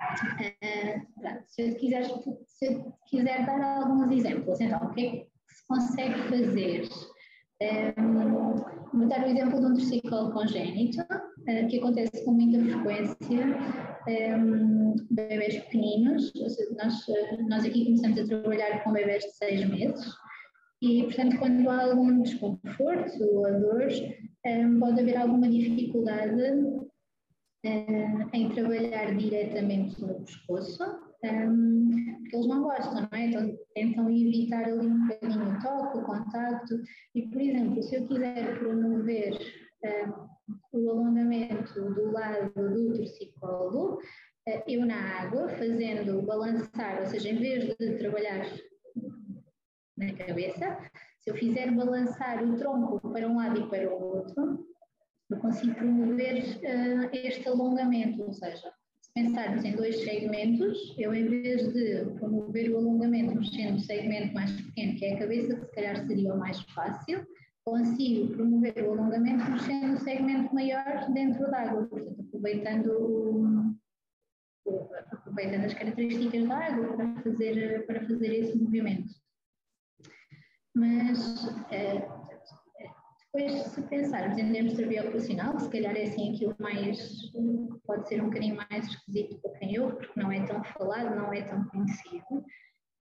Uh, 0.00 1.42
se, 1.46 1.62
eu 1.62 1.74
quiser, 1.76 2.04
se 2.04 2.66
eu 2.66 2.92
quiser 3.06 3.46
dar 3.46 3.78
alguns 3.78 4.10
exemplos, 4.10 4.60
então, 4.60 4.78
o 4.84 4.94
que 4.94 5.06
é 5.06 5.10
que 5.10 5.26
se 5.48 5.66
consegue 5.66 6.22
fazer? 6.28 6.88
Um, 7.98 8.54
vou 8.98 9.08
dar 9.08 9.24
o 9.24 9.28
exemplo 9.30 9.60
de 9.60 9.66
um 9.66 9.74
triciclo 9.74 10.30
congénito, 10.32 11.00
uh, 11.00 11.68
que 11.68 11.78
acontece 11.78 12.22
com 12.24 12.32
muita 12.32 12.62
frequência 12.62 13.89
um, 14.08 14.96
bebês 15.10 15.58
pequeninos. 15.64 16.32
Nós, 16.76 17.06
nós 17.48 17.64
aqui 17.64 17.84
começamos 17.84 18.18
a 18.18 18.26
trabalhar 18.26 18.82
com 18.82 18.92
bebês 18.92 19.24
de 19.24 19.32
seis 19.32 19.68
meses 19.68 20.12
e, 20.82 21.02
portanto, 21.04 21.38
quando 21.38 21.68
há 21.68 21.84
algum 21.84 22.22
desconforto 22.22 23.22
ou 23.22 23.60
dores, 23.60 24.00
um, 24.46 24.80
pode 24.80 25.00
haver 25.00 25.16
alguma 25.18 25.48
dificuldade 25.48 26.34
um, 26.54 26.88
em 28.32 28.48
trabalhar 28.54 29.14
diretamente 29.16 30.00
no 30.00 30.14
pescoço, 30.20 30.82
porque 31.20 32.36
eles 32.36 32.46
não 32.46 32.62
gostam, 32.62 33.02
não 33.02 33.08
é? 33.12 33.26
Então 33.26 33.58
tentam 33.74 34.10
evitar 34.10 34.64
ali 34.64 34.86
um 34.86 35.06
bocadinho 35.06 35.50
o 35.50 35.60
toque, 35.60 35.98
o 35.98 36.02
contacto. 36.02 36.80
E, 37.14 37.28
por 37.28 37.40
exemplo, 37.42 37.82
se 37.82 37.96
eu 37.96 38.06
quiser 38.06 38.58
promover 38.58 39.38
o 40.72 40.90
alongamento 40.90 41.80
do 41.94 42.10
lado 42.12 42.52
do 42.54 42.94
torcicolo, 42.94 43.98
eu 44.66 44.84
na 44.86 45.20
água, 45.20 45.48
fazendo 45.50 46.22
balançar, 46.22 47.00
ou 47.00 47.06
seja, 47.06 47.28
em 47.28 47.36
vez 47.36 47.76
de 47.76 47.98
trabalhar 47.98 48.44
na 49.96 50.12
cabeça, 50.14 50.78
se 51.18 51.30
eu 51.30 51.34
fizer 51.34 51.70
balançar 51.72 52.42
o 52.42 52.56
tronco 52.56 53.00
para 53.12 53.28
um 53.28 53.36
lado 53.36 53.60
e 53.60 53.68
para 53.68 53.88
o 53.88 54.02
outro, 54.02 54.66
eu 55.30 55.38
consigo 55.38 55.74
promover 55.74 56.42
uh, 56.42 57.10
este 57.12 57.46
alongamento, 57.46 58.22
ou 58.22 58.32
seja, 58.32 58.72
pensarmos 59.14 59.64
em 59.64 59.76
dois 59.76 60.02
segmentos, 60.02 60.94
eu 60.98 61.14
em 61.14 61.26
vez 61.26 61.72
de 61.72 62.04
promover 62.18 62.70
o 62.70 62.78
alongamento 62.78 63.36
mexendo 63.36 63.74
no 63.74 63.80
segmento 63.80 64.34
mais 64.34 64.50
pequeno, 64.50 64.96
que 64.96 65.04
é 65.04 65.14
a 65.14 65.18
cabeça, 65.18 65.54
que 65.54 65.66
se 65.66 65.72
calhar 65.72 66.06
seria 66.06 66.34
o 66.34 66.38
mais 66.38 66.60
fácil, 66.74 67.24
consigo 67.70 68.34
promover 68.34 68.84
o 68.84 68.92
alongamento 68.92 69.50
mexendo 69.50 69.98
segmento 69.98 70.54
maior 70.54 71.10
dentro 71.12 71.50
da 71.50 71.62
água, 71.62 71.86
portanto, 71.86 72.20
aproveitando, 72.20 73.76
aproveitando 75.12 75.64
as 75.64 75.74
características 75.74 76.48
da 76.48 76.58
água 76.58 76.96
para 76.96 77.22
fazer, 77.22 77.86
para 77.86 78.00
fazer 78.06 78.34
esse 78.34 78.58
movimento. 78.58 79.14
Mas 80.74 81.48
é, 81.70 82.08
depois, 83.32 83.62
se 83.68 83.82
pensarmos 83.82 84.38
em 84.38 84.52
termos 84.52 84.72
de 84.72 84.84
terapia 84.84 85.20
se 85.20 85.70
calhar 85.70 85.96
é 85.96 86.02
assim 86.02 86.34
aquilo 86.34 86.56
mais, 86.58 87.30
pode 87.86 88.08
ser 88.08 88.20
um 88.20 88.26
bocadinho 88.26 88.56
mais 88.56 88.86
esquisito 88.86 89.40
para 89.40 89.52
quem 89.52 89.74
eu, 89.74 89.92
porque 89.92 90.20
não 90.20 90.32
é 90.32 90.44
tão 90.44 90.62
falado, 90.64 91.14
não 91.14 91.32
é 91.32 91.42
tão 91.42 91.64
conhecido. 91.66 92.44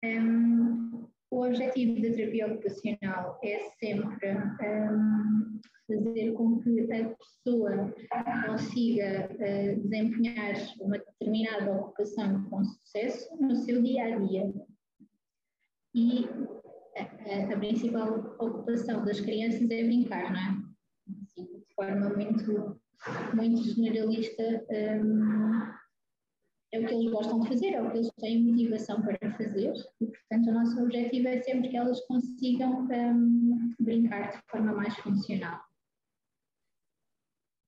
Um, 0.04 1.08
o 1.30 1.44
objetivo 1.44 2.00
da 2.00 2.10
terapia 2.10 2.46
ocupacional 2.46 3.38
é 3.42 3.58
sempre 3.78 4.32
um, 4.32 5.60
fazer 5.86 6.32
com 6.32 6.60
que 6.60 6.92
a 6.92 7.14
pessoa 7.14 7.94
consiga 8.46 9.28
uh, 9.32 9.80
desempenhar 9.80 10.54
uma 10.80 10.98
determinada 10.98 11.72
ocupação 11.72 12.44
com 12.44 12.64
sucesso 12.64 13.28
no 13.40 13.54
seu 13.56 13.82
dia 13.82 14.04
a 14.04 14.18
dia. 14.18 14.54
E 15.94 16.26
a, 16.96 17.54
a, 17.54 17.58
principal 17.58 18.36
ocupação 18.38 19.04
das 19.04 19.20
crianças 19.20 19.62
é 19.70 19.84
brincar, 19.84 20.32
não 20.32 20.40
é? 20.40 20.68
Assim, 21.22 21.44
de 21.44 21.74
forma 21.74 22.10
muito, 22.10 22.80
muito 23.34 23.62
generalista, 23.74 24.42
um, 24.70 25.77
é 26.72 26.80
o 26.80 26.86
que 26.86 26.94
eles 26.94 27.10
gostam 27.10 27.40
de 27.40 27.48
fazer, 27.48 27.68
é 27.74 27.82
o 27.82 27.90
que 27.90 27.98
eles 27.98 28.10
têm 28.20 28.44
motivação 28.44 29.00
para 29.02 29.32
fazer, 29.36 29.72
e 30.00 30.06
portanto 30.06 30.48
o 30.48 30.52
nosso 30.52 30.82
objetivo 30.82 31.28
é 31.28 31.40
sempre 31.40 31.68
que 31.68 31.76
elas 31.76 32.00
consigam 32.06 32.86
um, 32.90 33.74
brincar 33.80 34.30
de 34.30 34.38
forma 34.50 34.72
mais 34.72 34.94
funcional. 34.96 35.60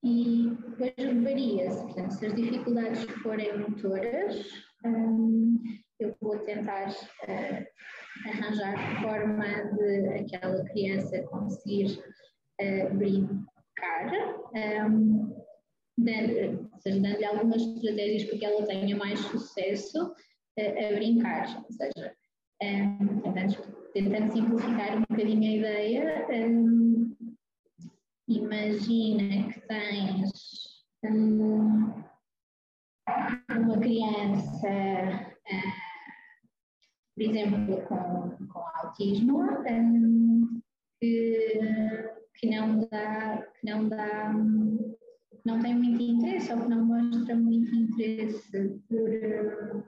E 0.02 0.50
depois 0.78 1.22
varia-se, 1.22 1.82
portanto, 1.82 2.10
se 2.12 2.26
as 2.26 2.34
dificuldades 2.34 3.04
forem 3.22 3.58
motoras, 3.58 4.50
um, 4.84 5.62
eu 5.98 6.16
vou 6.20 6.38
tentar 6.38 6.88
uh, 6.88 8.28
arranjar 8.28 9.02
forma 9.02 9.44
de 9.74 10.08
aquela 10.08 10.64
criança 10.70 11.22
conseguir 11.24 12.02
uh, 12.62 12.96
brincar, 12.96 14.10
um, 14.88 15.39
seja, 16.04 17.00
dando-lhe 17.00 17.24
algumas 17.24 17.62
estratégias 17.62 18.24
para 18.24 18.38
que 18.38 18.44
ela 18.44 18.66
tenha 18.66 18.96
mais 18.96 19.18
sucesso 19.20 20.14
a 20.58 20.94
brincar, 20.94 21.64
ou 21.64 21.72
seja, 21.72 22.14
um, 22.62 23.20
tentando, 23.22 23.90
tentando, 23.92 24.32
simplificar 24.32 24.98
um 24.98 25.04
bocadinho 25.08 25.42
a 25.42 25.56
ideia, 25.56 26.26
um, 26.30 27.16
imagina 28.28 29.52
que 29.52 29.60
tens 29.60 30.30
um, 31.04 32.04
uma 33.56 33.78
criança 33.78 34.68
uh, 34.68 35.90
por 37.20 37.24
exemplo, 37.24 37.82
com, 37.82 38.46
com 38.46 38.64
autismo, 38.76 39.42
um, 39.42 40.62
que, 40.98 41.60
que 42.36 42.48
não 42.48 42.88
dá, 42.88 43.46
que 43.60 43.70
não 43.70 43.88
dá, 43.90 44.32
não 45.44 45.60
tem 45.60 45.74
muito 45.74 46.02
interesse 46.02 46.52
ou 46.52 46.60
que 46.60 46.68
não 46.68 46.84
mostra 46.84 47.34
muito 47.34 47.74
interesse 47.74 48.80
por, 48.88 49.84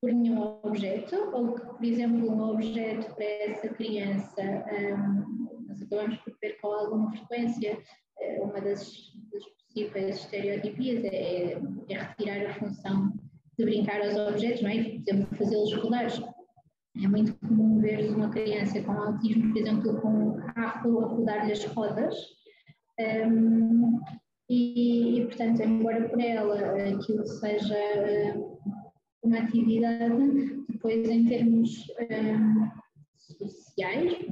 por 0.00 0.12
nenhum 0.12 0.60
objeto, 0.62 1.16
ou 1.32 1.54
que, 1.54 1.66
por 1.66 1.84
exemplo, 1.84 2.30
um 2.30 2.50
objeto 2.50 3.14
para 3.14 3.24
essa 3.24 3.68
criança, 3.68 4.42
um, 4.42 5.66
nós 5.66 5.82
acabamos 5.82 6.16
por 6.18 6.36
ver 6.40 6.60
com 6.60 6.68
alguma 6.68 7.10
frequência. 7.12 7.78
Eh, 8.20 8.40
uma 8.40 8.60
das, 8.60 9.12
das 9.32 9.44
possíveis 9.72 10.16
estereotipias 10.16 11.04
é, 11.04 11.52
é, 11.88 11.98
retirar 11.98 12.50
a 12.50 12.54
função 12.54 13.12
de 13.58 13.64
brincar 13.64 14.00
aos 14.02 14.16
objetos, 14.16 14.62
não 14.62 14.70
é? 14.70 14.82
por 14.82 15.00
exemplo, 15.00 15.36
fazê-los 15.36 15.74
rodares. 15.74 16.22
É 17.02 17.08
muito 17.08 17.34
comum 17.38 17.80
ver 17.80 18.10
uma 18.14 18.28
criança 18.28 18.82
com 18.82 18.92
autismo, 18.92 19.52
por 19.52 19.60
exemplo, 19.60 20.00
com 20.00 20.08
um 20.08 20.36
carro 20.54 21.00
a 21.00 21.06
rodar-lhe 21.06 21.52
as 21.52 21.64
rodas. 21.64 22.14
Um, 23.00 23.98
e, 24.52 25.18
e, 25.18 25.24
portanto, 25.24 25.62
embora 25.62 26.06
por 26.10 26.20
ela 26.20 26.58
aquilo 26.90 27.26
seja 27.26 27.74
uma 29.22 29.38
atividade, 29.38 30.64
depois 30.68 31.08
em 31.08 31.24
termos 31.24 31.86
um, 31.98 32.68
sociais, 33.16 34.26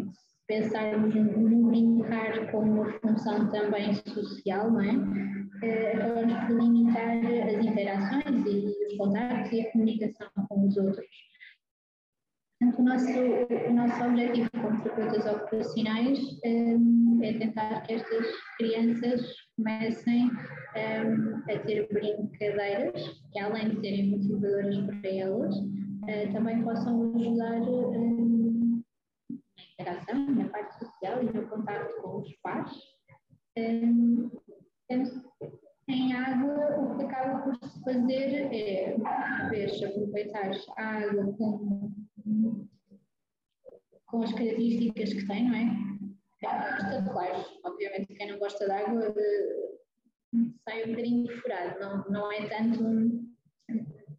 pensarmos 0.47 1.15
no 1.15 1.69
brincar 1.69 2.51
como 2.53 2.83
uma 2.83 2.93
função 3.01 3.49
também 3.51 3.95
social, 3.95 4.71
não 4.71 4.83
é? 4.83 4.93
Uh, 4.93 5.97
acabamos 5.97 6.35
por 6.47 6.61
limitar 6.61 7.17
as 7.17 7.65
interações 7.65 8.47
e 8.47 8.87
os 8.89 8.97
contactos 8.99 9.53
e 9.53 9.61
a 9.63 9.73
comunicação 9.73 10.29
com 10.51 10.67
os 10.67 10.77
outros. 10.77 11.07
Portanto, 12.61 12.79
o 12.79 12.85
nosso, 12.85 13.19
o 13.71 13.73
nosso 13.73 14.05
objetivo 14.05 14.51
como 14.53 14.83
terapeutas 14.83 15.25
operacionais 15.25 16.19
um, 16.45 17.21
é 17.23 17.33
tentar 17.39 17.81
que 17.85 17.95
estas 17.95 18.27
crianças 18.59 19.23
comecem 19.61 20.27
um, 20.27 21.37
a 21.53 21.59
ter 21.61 21.87
brincadeiras 21.93 23.23
que, 23.31 23.39
além 23.39 23.71
de 23.71 23.81
serem 23.81 24.11
motivadoras 24.11 24.79
para 24.79 25.09
elas, 25.09 25.57
uh, 25.57 26.33
também 26.33 26.63
possam 26.63 27.15
ajudar 27.15 27.61
um, 27.61 28.83
na 29.31 29.85
interação, 29.85 30.31
na 30.31 30.49
parte 30.49 30.79
social 30.79 31.23
e 31.23 31.27
no 31.27 31.47
contato 31.49 32.01
com 32.01 32.21
os 32.21 32.35
pais. 32.43 32.73
Um, 33.59 34.31
em 35.89 36.13
água, 36.13 36.81
o 36.81 36.97
que 36.97 37.05
acaba 37.05 37.43
por 37.43 37.69
se 37.69 37.83
fazer 37.83 38.49
é, 38.55 38.97
vez, 39.51 39.83
aproveitar 39.83 40.53
a 40.77 40.85
água 40.85 41.33
como 41.37 41.95
com 44.07 44.23
as 44.23 44.33
características 44.33 45.13
que 45.15 45.27
tem, 45.27 45.49
não 45.49 45.55
é? 45.55 46.00
Espetaculares. 46.43 47.47
Obviamente, 47.65 48.15
quem 48.15 48.31
não 48.31 48.39
gosta 48.39 48.65
de 48.65 48.73
água 48.73 49.15
sai 50.65 50.85
um 50.85 50.91
bocadinho 50.91 51.41
furado, 51.41 51.81
não, 51.81 52.05
não 52.09 52.33
é 52.33 52.49
tanto. 52.49 53.29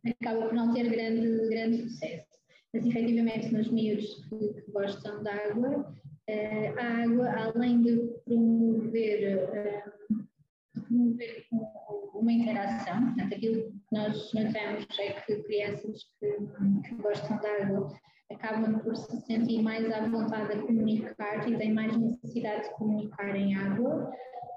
acaba 0.06 0.48
por 0.48 0.54
não 0.54 0.74
ter 0.74 0.90
grande, 0.90 1.50
grande 1.50 1.90
sucesso. 1.90 2.32
Mas, 2.74 2.86
efetivamente, 2.86 3.52
nos 3.54 3.70
miúdos 3.70 4.26
que, 4.30 4.54
que 4.54 4.72
gostam 4.72 5.24
de 5.24 5.30
água, 5.30 5.94
eh, 6.28 6.70
a 6.78 7.04
água, 7.04 7.54
além 7.54 7.82
de 7.82 7.98
promover, 8.24 9.24
eh, 9.24 9.84
promover 10.88 11.46
uma 12.14 12.32
interação, 12.32 13.08
portanto, 13.08 13.34
aquilo 13.34 13.72
que 13.72 13.78
nós 13.92 14.34
notamos 14.34 14.88
é 15.00 15.14
que 15.22 15.44
crianças 15.44 16.04
que, 16.20 16.38
que 16.88 16.96
gostam 16.96 17.38
de 17.40 17.48
água 17.48 17.94
acabam 18.32 18.80
por 18.80 18.96
se 18.96 19.22
sentir 19.22 19.62
mais 19.62 19.92
à 19.92 20.08
vontade 20.08 20.54
a 20.54 20.62
comunicar 20.62 21.48
e 21.50 21.58
têm 21.58 21.74
mais 21.74 21.96
necessidade 21.98 22.64
de 22.64 22.76
comunicar 22.76 23.36
em 23.36 23.56
água, 23.56 24.12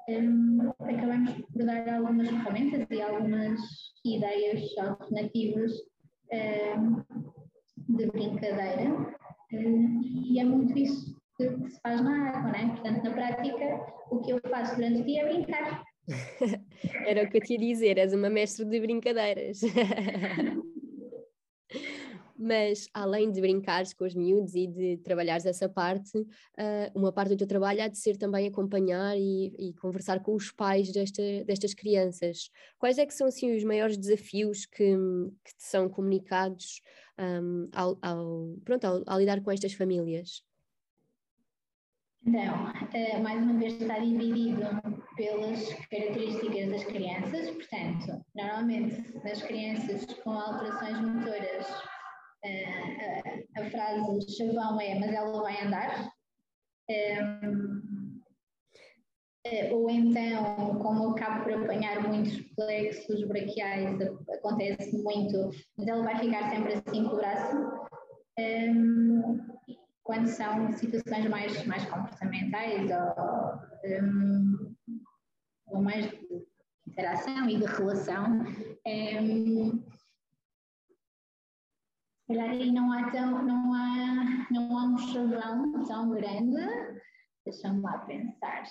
um, 0.08 0.70
acabamos 0.80 1.32
por 1.52 1.64
dar 1.64 1.88
algumas 1.88 2.28
ferramentas 2.28 2.86
e 2.90 3.02
algumas 3.02 3.60
ideias 4.04 4.62
alternativas 4.78 5.72
um, 6.78 7.96
de 7.96 8.06
brincadeira 8.06 9.14
um, 9.52 10.02
e 10.02 10.38
é 10.38 10.44
muito 10.44 10.78
isso 10.78 11.16
que, 11.36 11.48
que, 11.48 11.70
se 11.70 11.80
faz 11.80 12.00
na 12.02 12.30
água, 12.30 12.52
né? 12.52 12.68
Portanto, 12.68 13.04
na 13.04 13.10
prática, 13.12 13.86
o 14.10 14.20
que 14.20 14.32
eu 14.32 14.40
faço 14.48 14.76
durante 14.76 15.00
o 15.00 15.04
dia 15.04 15.22
é 15.22 15.32
brincar. 15.32 15.84
Era 17.06 17.24
o 17.24 17.30
que 17.30 17.38
eu 17.38 17.40
te 17.40 17.54
ia 17.54 17.58
dizer, 17.58 17.98
és 17.98 18.12
uma 18.12 18.30
mestre 18.30 18.64
de 18.64 18.80
brincadeiras. 18.80 19.60
mas 22.36 22.88
além 22.92 23.30
de 23.30 23.40
brincares 23.40 23.92
com 23.92 24.04
os 24.04 24.14
miúdos 24.14 24.54
e 24.54 24.66
de 24.66 24.96
trabalhares 24.98 25.46
essa 25.46 25.68
parte, 25.68 26.18
uh, 26.18 26.90
uma 26.94 27.12
parte 27.12 27.30
do 27.30 27.36
teu 27.36 27.46
trabalho 27.46 27.82
há 27.82 27.88
de 27.88 27.98
ser 27.98 28.16
também 28.16 28.46
acompanhar 28.46 29.16
e, 29.16 29.54
e, 29.58 29.72
conversar 29.74 30.22
com 30.22 30.34
os 30.34 30.50
pais 30.50 30.92
desta, 30.92 31.22
destas 31.46 31.74
crianças. 31.74 32.50
Quais 32.78 32.98
é 32.98 33.06
que 33.06 33.14
são 33.14 33.26
assim 33.26 33.56
os 33.56 33.64
maiores 33.64 33.96
desafios 33.96 34.66
que, 34.66 34.96
que 35.44 35.56
te 35.56 35.62
são 35.62 35.88
comunicados 35.88 36.80
um, 37.18 37.68
ao, 37.72 37.98
ao, 38.02 38.56
pronto, 38.64 38.84
ao, 38.84 39.02
ao 39.06 39.18
lidar 39.18 39.40
com 39.40 39.50
estas 39.50 39.72
famílias? 39.74 40.42
Então, 42.26 42.72
uh, 42.72 43.22
mais 43.22 43.42
uma 43.42 43.58
vez 43.58 43.80
está 43.80 43.98
dividido 43.98 44.62
pelas 45.14 45.74
características 45.90 46.70
das 46.70 46.84
crianças, 46.84 47.50
portanto, 47.50 48.24
normalmente 48.34 49.14
nas 49.22 49.42
crianças 49.42 50.06
com 50.22 50.30
alterações 50.30 51.00
motoras 51.00 51.93
a, 52.44 53.70
frase 53.70 54.36
chavão 54.36 54.80
é 54.80 54.98
mas 54.98 55.12
ela 55.12 55.42
vai 55.42 55.62
andar. 55.62 56.12
Um, 56.90 58.20
eh, 59.46 59.72
ou 59.72 59.90
então, 59.90 60.78
como 60.78 61.04
eu 61.04 61.10
acabo 61.10 61.44
por 61.44 61.52
apanhar 61.52 62.02
muitos 62.08 62.40
plexos 62.54 63.26
braquiais, 63.28 64.00
acontece 64.30 65.02
muito, 65.02 65.50
mas 65.76 65.86
ela 65.86 66.02
vai 66.02 66.18
ficar 66.18 66.50
sempre 66.50 66.74
assim 66.74 67.04
com 67.04 67.14
o 67.14 67.16
braço. 67.16 67.56
Um, 68.38 69.38
quando 70.02 70.26
são 70.26 70.72
situações 70.72 71.26
mais, 71.28 71.66
mais 71.66 71.84
comportamentais 71.86 72.90
ou, 72.90 74.02
um, 74.02 74.74
ou 75.68 75.82
mais 75.82 76.10
de 76.10 76.46
interação 76.86 77.48
e 77.48 77.58
de 77.58 77.64
relação, 77.64 78.44
calhar 82.34 82.50
aí 82.50 82.72
não 82.72 82.92
há, 82.92 83.10
tão, 83.10 83.44
não 83.44 83.72
há, 83.72 84.46
não 84.50 84.78
há 84.78 84.84
um 84.84 84.98
chavão 84.98 85.84
tão 85.84 86.10
grande. 86.10 87.00
Deixa-me 87.44 87.80
lá 87.80 87.98
pensar. 87.98 88.64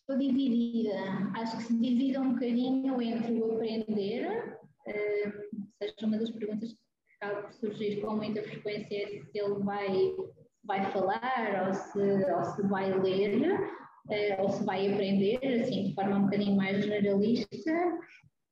Estou 0.00 0.18
dividida. 0.18 0.96
Acho 1.36 1.58
que 1.58 1.62
se 1.64 1.78
divide 1.78 2.18
um 2.18 2.32
bocadinho 2.32 3.02
entre 3.02 3.40
o 3.40 3.54
aprender, 3.54 4.58
uh, 4.86 5.66
seja 5.78 6.06
uma 6.06 6.18
das 6.18 6.30
perguntas 6.30 6.72
que 6.72 6.78
acaba 7.20 7.42
por 7.42 7.52
surgir 7.52 8.00
com 8.00 8.16
muita 8.16 8.42
frequência 8.42 8.94
é 8.94 9.06
se 9.06 9.38
ele 9.38 9.62
vai, 9.62 10.16
vai 10.64 10.90
falar 10.92 11.66
ou 11.68 11.74
se, 11.74 12.32
ou 12.32 12.44
se 12.44 12.62
vai 12.62 12.98
ler, 12.98 13.52
uh, 13.52 14.42
ou 14.42 14.48
se 14.48 14.64
vai 14.64 14.92
aprender, 14.92 15.38
assim, 15.62 15.84
de 15.84 15.94
forma 15.94 16.16
um 16.16 16.24
bocadinho 16.24 16.56
mais 16.56 16.84
generalista. 16.84 17.72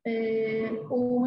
Uh, 0.07 0.87
ou 0.91 1.18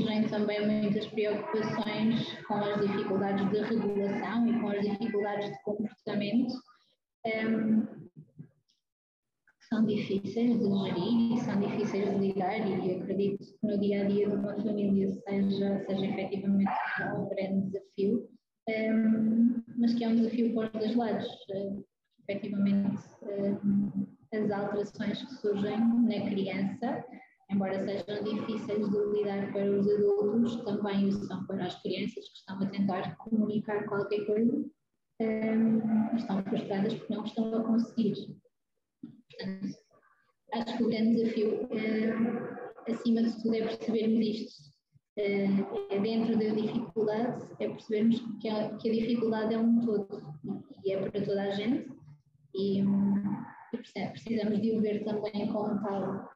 surgem 0.00 0.28
também 0.28 0.66
muitas 0.66 1.06
preocupações 1.08 2.42
com 2.46 2.54
as 2.54 2.80
dificuldades 2.80 3.50
de 3.50 3.60
regulação 3.60 4.48
e 4.48 4.60
com 4.60 4.68
as 4.68 4.80
dificuldades 4.80 5.50
de 5.50 5.62
comportamento, 5.62 6.54
um, 7.26 7.28
ehm, 7.28 7.86
que 9.58 9.66
são 9.68 9.84
difíceis 9.84 10.58
de 10.58 10.64
gerir 10.64 11.32
e 11.34 11.40
são 11.40 11.60
difíceis 11.60 12.10
de 12.10 12.18
lidar, 12.18 12.66
e 12.66 12.96
acredito 12.96 13.44
que 13.44 13.66
no 13.66 13.78
dia 13.78 14.02
a 14.02 14.08
dia 14.08 14.28
de 14.28 14.34
uma 14.34 14.54
família 14.56 15.08
seja, 15.10 15.84
seja 15.86 16.06
efetivamente 16.06 16.70
um 17.16 17.28
grande 17.28 17.66
desafio, 17.66 18.28
um, 18.68 18.72
ehm, 18.72 19.64
mas 19.76 19.94
que 19.94 20.04
é 20.04 20.08
um 20.08 20.16
desafio 20.16 20.54
para 20.54 20.66
os 20.66 20.72
dois 20.72 20.96
lados. 20.96 21.26
Uh, 21.50 21.84
efetivamente, 22.28 22.96
uh, 23.22 24.08
as 24.32 24.50
alterações 24.50 25.22
que 25.24 25.34
surgem 25.34 25.78
na 25.78 26.30
criança 26.30 27.04
embora 27.50 27.84
sejam 27.84 28.22
difíceis 28.22 28.90
de 28.90 28.98
lidar 29.12 29.52
para 29.52 29.70
os 29.70 29.88
adultos, 29.88 30.56
também 30.64 31.08
o 31.08 31.12
são 31.12 31.44
para 31.46 31.66
as 31.66 31.82
crianças 31.82 32.28
que 32.28 32.38
estão 32.38 32.62
a 32.62 32.66
tentar 32.66 33.16
comunicar 33.16 33.84
qualquer 33.86 34.24
coisa, 34.24 34.64
um, 35.20 36.16
estão 36.16 36.42
frustradas 36.44 36.94
porque 36.94 37.14
não 37.14 37.24
estão 37.24 37.54
a 37.54 37.64
conseguir. 37.64 38.14
Portanto, 39.02 39.76
acho 40.54 40.76
que 40.76 40.84
o 40.84 40.88
grande 40.88 41.16
desafio, 41.16 41.68
um, 41.70 42.92
acima 42.92 43.22
de 43.22 43.42
tudo, 43.42 43.54
é 43.54 43.66
percebermos 43.66 44.26
isto. 44.26 44.70
Um, 45.18 45.90
é 45.90 46.00
dentro 46.00 46.38
da 46.38 46.54
dificuldade, 46.54 47.44
é 47.58 47.68
percebermos 47.68 48.20
que 48.40 48.48
a, 48.48 48.76
que 48.76 48.88
a 48.88 48.92
dificuldade 48.92 49.54
é 49.54 49.58
um 49.58 49.80
todo 49.80 50.22
e 50.84 50.92
é 50.92 51.10
para 51.10 51.20
toda 51.20 51.42
a 51.42 51.50
gente 51.50 51.90
e, 52.54 52.80
e 52.80 54.08
precisamos 54.12 54.62
de 54.62 54.72
o 54.72 54.80
ver 54.80 55.04
também 55.04 55.52
como 55.52 55.82
tal 55.82 56.29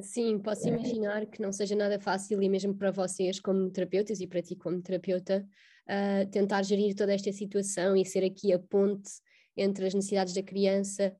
Sim, 0.00 0.38
posso 0.40 0.66
imaginar 0.68 1.26
que 1.26 1.40
não 1.40 1.52
seja 1.52 1.76
nada 1.76 2.00
fácil 2.00 2.42
e 2.42 2.48
mesmo 2.48 2.74
para 2.74 2.90
vocês 2.90 3.38
como 3.38 3.70
terapeutas 3.70 4.20
e 4.20 4.26
para 4.26 4.42
ti 4.42 4.56
como 4.56 4.82
terapeuta 4.82 5.46
uh, 5.88 6.28
tentar 6.30 6.62
gerir 6.62 6.94
toda 6.96 7.14
esta 7.14 7.30
situação 7.32 7.96
e 7.96 8.04
ser 8.04 8.24
aqui 8.24 8.52
a 8.52 8.58
ponte 8.58 9.10
entre 9.56 9.86
as 9.86 9.94
necessidades 9.94 10.34
da 10.34 10.42
criança 10.42 11.14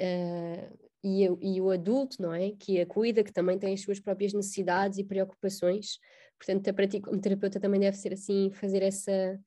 uh, 0.00 0.78
e, 1.02 1.24
e, 1.24 1.60
o 1.60 1.70
adulto, 1.70 2.22
não 2.22 2.32
é? 2.32 2.52
Que 2.52 2.80
a 2.80 2.86
cuida, 2.86 3.24
que 3.24 3.32
também 3.32 3.58
tem 3.58 3.74
as 3.74 3.80
suas 3.80 3.98
próprias 3.98 4.32
necessidades 4.32 4.98
e 4.98 5.04
preocupações. 5.04 5.98
Portanto, 6.38 6.72
para 6.72 6.86
ti 6.86 7.00
como 7.00 7.20
terapeuta 7.20 7.58
também 7.58 7.80
deve 7.80 7.96
ser 7.96 8.12
assim, 8.12 8.52
fazer 8.52 8.82
essa, 8.82 9.40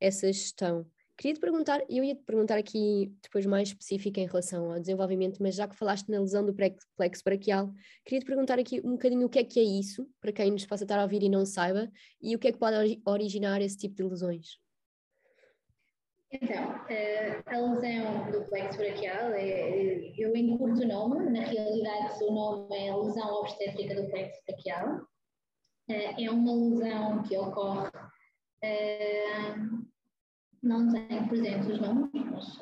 essa 0.00 0.32
gestão. 0.32 0.84
Queria 1.18 1.34
te 1.34 1.40
perguntar, 1.40 1.82
eu 1.88 2.04
ia 2.04 2.14
te 2.14 2.22
perguntar 2.22 2.56
aqui 2.56 3.12
depois 3.20 3.44
mais 3.44 3.70
específica 3.70 4.20
em 4.20 4.26
relação 4.26 4.70
ao 4.70 4.78
desenvolvimento, 4.78 5.42
mas 5.42 5.56
já 5.56 5.66
que 5.66 5.74
falaste 5.74 6.08
na 6.08 6.20
lesão 6.20 6.46
do 6.46 6.54
plexo 6.54 7.24
braquial, 7.24 7.72
queria 8.04 8.20
te 8.20 8.24
perguntar 8.24 8.56
aqui 8.56 8.80
um 8.84 8.92
bocadinho 8.92 9.26
o 9.26 9.28
que 9.28 9.40
é 9.40 9.44
que 9.44 9.58
é 9.58 9.64
isso, 9.64 10.08
para 10.20 10.30
quem 10.30 10.52
nos 10.52 10.64
possa 10.64 10.84
estar 10.84 10.96
a 10.96 11.02
ouvir 11.02 11.24
e 11.24 11.28
não 11.28 11.44
saiba, 11.44 11.90
e 12.22 12.36
o 12.36 12.38
que 12.38 12.46
é 12.46 12.52
que 12.52 12.58
pode 12.58 13.02
originar 13.04 13.60
esse 13.60 13.76
tipo 13.76 13.96
de 13.96 14.04
lesões. 14.04 14.60
Então, 16.30 16.86
eh, 16.88 17.42
a 17.46 17.58
lesão 17.58 18.30
do 18.30 18.44
plexo 18.48 18.78
braquial, 18.78 19.32
é, 19.32 20.12
eu 20.16 20.36
encurto 20.36 20.82
o 20.82 20.86
nome, 20.86 21.30
na 21.30 21.44
realidade 21.44 22.22
o 22.22 22.32
nome 22.32 22.76
é 22.76 22.94
lesão 22.94 23.40
obstétrica 23.40 24.00
do 24.00 24.08
plexo 24.08 24.40
braquial. 24.46 25.00
Eh, 25.88 26.26
é 26.26 26.30
uma 26.30 26.54
lesão 26.54 27.22
que 27.24 27.36
ocorre, 27.36 27.90
eh, 28.62 29.54
não 30.62 30.92
tenho 30.92 31.28
presente 31.28 31.72
os 31.72 31.80
nomes, 31.80 32.10
mas 32.12 32.60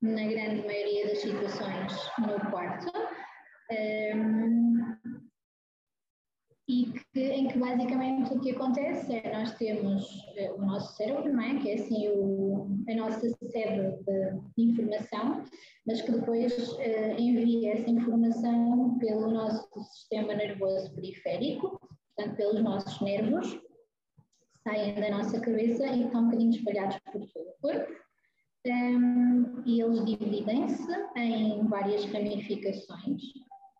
na 0.00 0.26
grande 0.28 0.66
maioria 0.66 1.08
das 1.08 1.18
situações 1.18 1.92
no 2.18 2.50
quarto 2.50 2.92
e 6.68 6.92
que, 7.14 7.20
em 7.20 7.48
que 7.48 7.58
basicamente 7.58 8.34
o 8.34 8.40
que 8.40 8.50
acontece 8.50 9.16
é 9.16 9.32
nós 9.32 9.54
temos 9.54 10.04
uh, 10.04 10.54
o 10.56 10.66
nosso 10.66 10.94
cérebro, 10.96 11.32
não 11.32 11.42
é? 11.42 11.58
que 11.58 11.70
é 11.70 11.74
assim 11.74 12.08
o, 12.10 12.68
a 12.88 12.94
nossa 12.94 13.20
sede 13.20 13.98
de 14.56 14.62
informação, 14.62 15.44
mas 15.86 16.02
que 16.02 16.12
depois 16.12 16.72
uh, 16.74 17.18
envia 17.18 17.72
essa 17.72 17.88
informação 17.88 18.98
pelo 18.98 19.30
nosso 19.30 19.66
sistema 19.92 20.34
nervoso 20.34 20.94
periférico, 20.94 21.80
portanto 22.14 22.36
pelos 22.36 22.62
nossos 22.62 23.00
nervos, 23.00 23.58
saem 24.62 24.94
da 24.94 25.10
nossa 25.10 25.40
cabeça 25.40 25.86
e 25.86 26.04
estão 26.04 26.22
um 26.22 26.24
bocadinho 26.26 26.50
espalhados 26.50 26.98
por 27.12 27.12
todo 27.12 27.48
o 27.48 27.60
corpo. 27.60 27.92
Um, 28.66 29.62
e 29.64 29.80
eles 29.80 30.04
dividem-se 30.04 30.92
em 31.16 31.66
várias 31.68 32.04
ramificações 32.06 33.22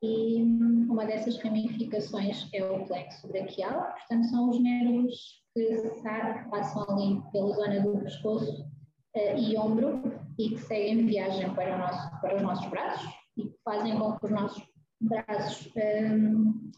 e 0.03 0.43
uma 0.88 1.05
dessas 1.05 1.38
ramificações 1.43 2.49
é 2.53 2.64
o 2.64 2.87
plexo 2.87 3.27
braquial, 3.29 3.93
portanto 3.93 4.27
são 4.29 4.51
os 4.51 4.61
nervos 4.61 5.43
que, 5.55 5.67
que 5.67 6.51
passam 6.51 6.87
ali 6.88 7.21
pela 7.33 7.53
zona 7.55 7.81
do 7.81 7.99
pescoço 7.99 8.62
uh, 8.62 9.38
e 9.38 9.59
ombro 9.59 10.01
e 10.38 10.51
que 10.51 10.59
seguem 10.59 11.07
viagem 11.07 11.53
para, 11.55 11.79
nosso, 11.79 12.21
para, 12.21 12.37
os 12.37 12.43
nossos 12.43 12.67
braços 12.71 13.11
e 13.37 13.49
que 13.49 13.59
fazem 13.64 13.99
com 13.99 14.17
que 14.17 14.27
os 14.27 14.31
nossos 14.31 14.62
braços 15.01 15.73
um, 15.77 16.71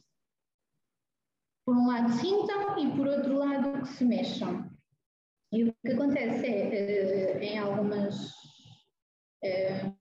por 1.71 1.77
um 1.77 1.87
lado 1.87 2.11
sintam 2.15 2.77
e 2.81 2.91
por 2.97 3.07
outro 3.07 3.39
lado 3.39 3.83
que 3.83 3.87
se 3.87 4.05
mexam. 4.05 4.69
E 5.53 5.63
o 5.63 5.75
que 5.85 5.93
acontece 5.93 6.45
é, 6.45 7.37
uh, 7.37 7.39
em 7.41 7.59
algumas 7.61 8.27
uh, 9.45 9.95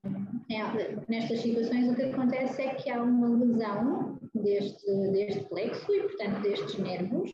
nestas 1.08 1.40
situações 1.40 1.88
o 1.88 1.94
que 1.94 2.02
acontece 2.02 2.62
é 2.62 2.74
que 2.74 2.90
há 2.90 3.00
uma 3.00 3.28
lesão 3.28 4.18
deste, 4.34 4.84
deste 5.12 5.44
plexo 5.44 5.94
e, 5.94 6.02
portanto, 6.02 6.42
destes 6.42 6.76
nervos, 6.76 7.30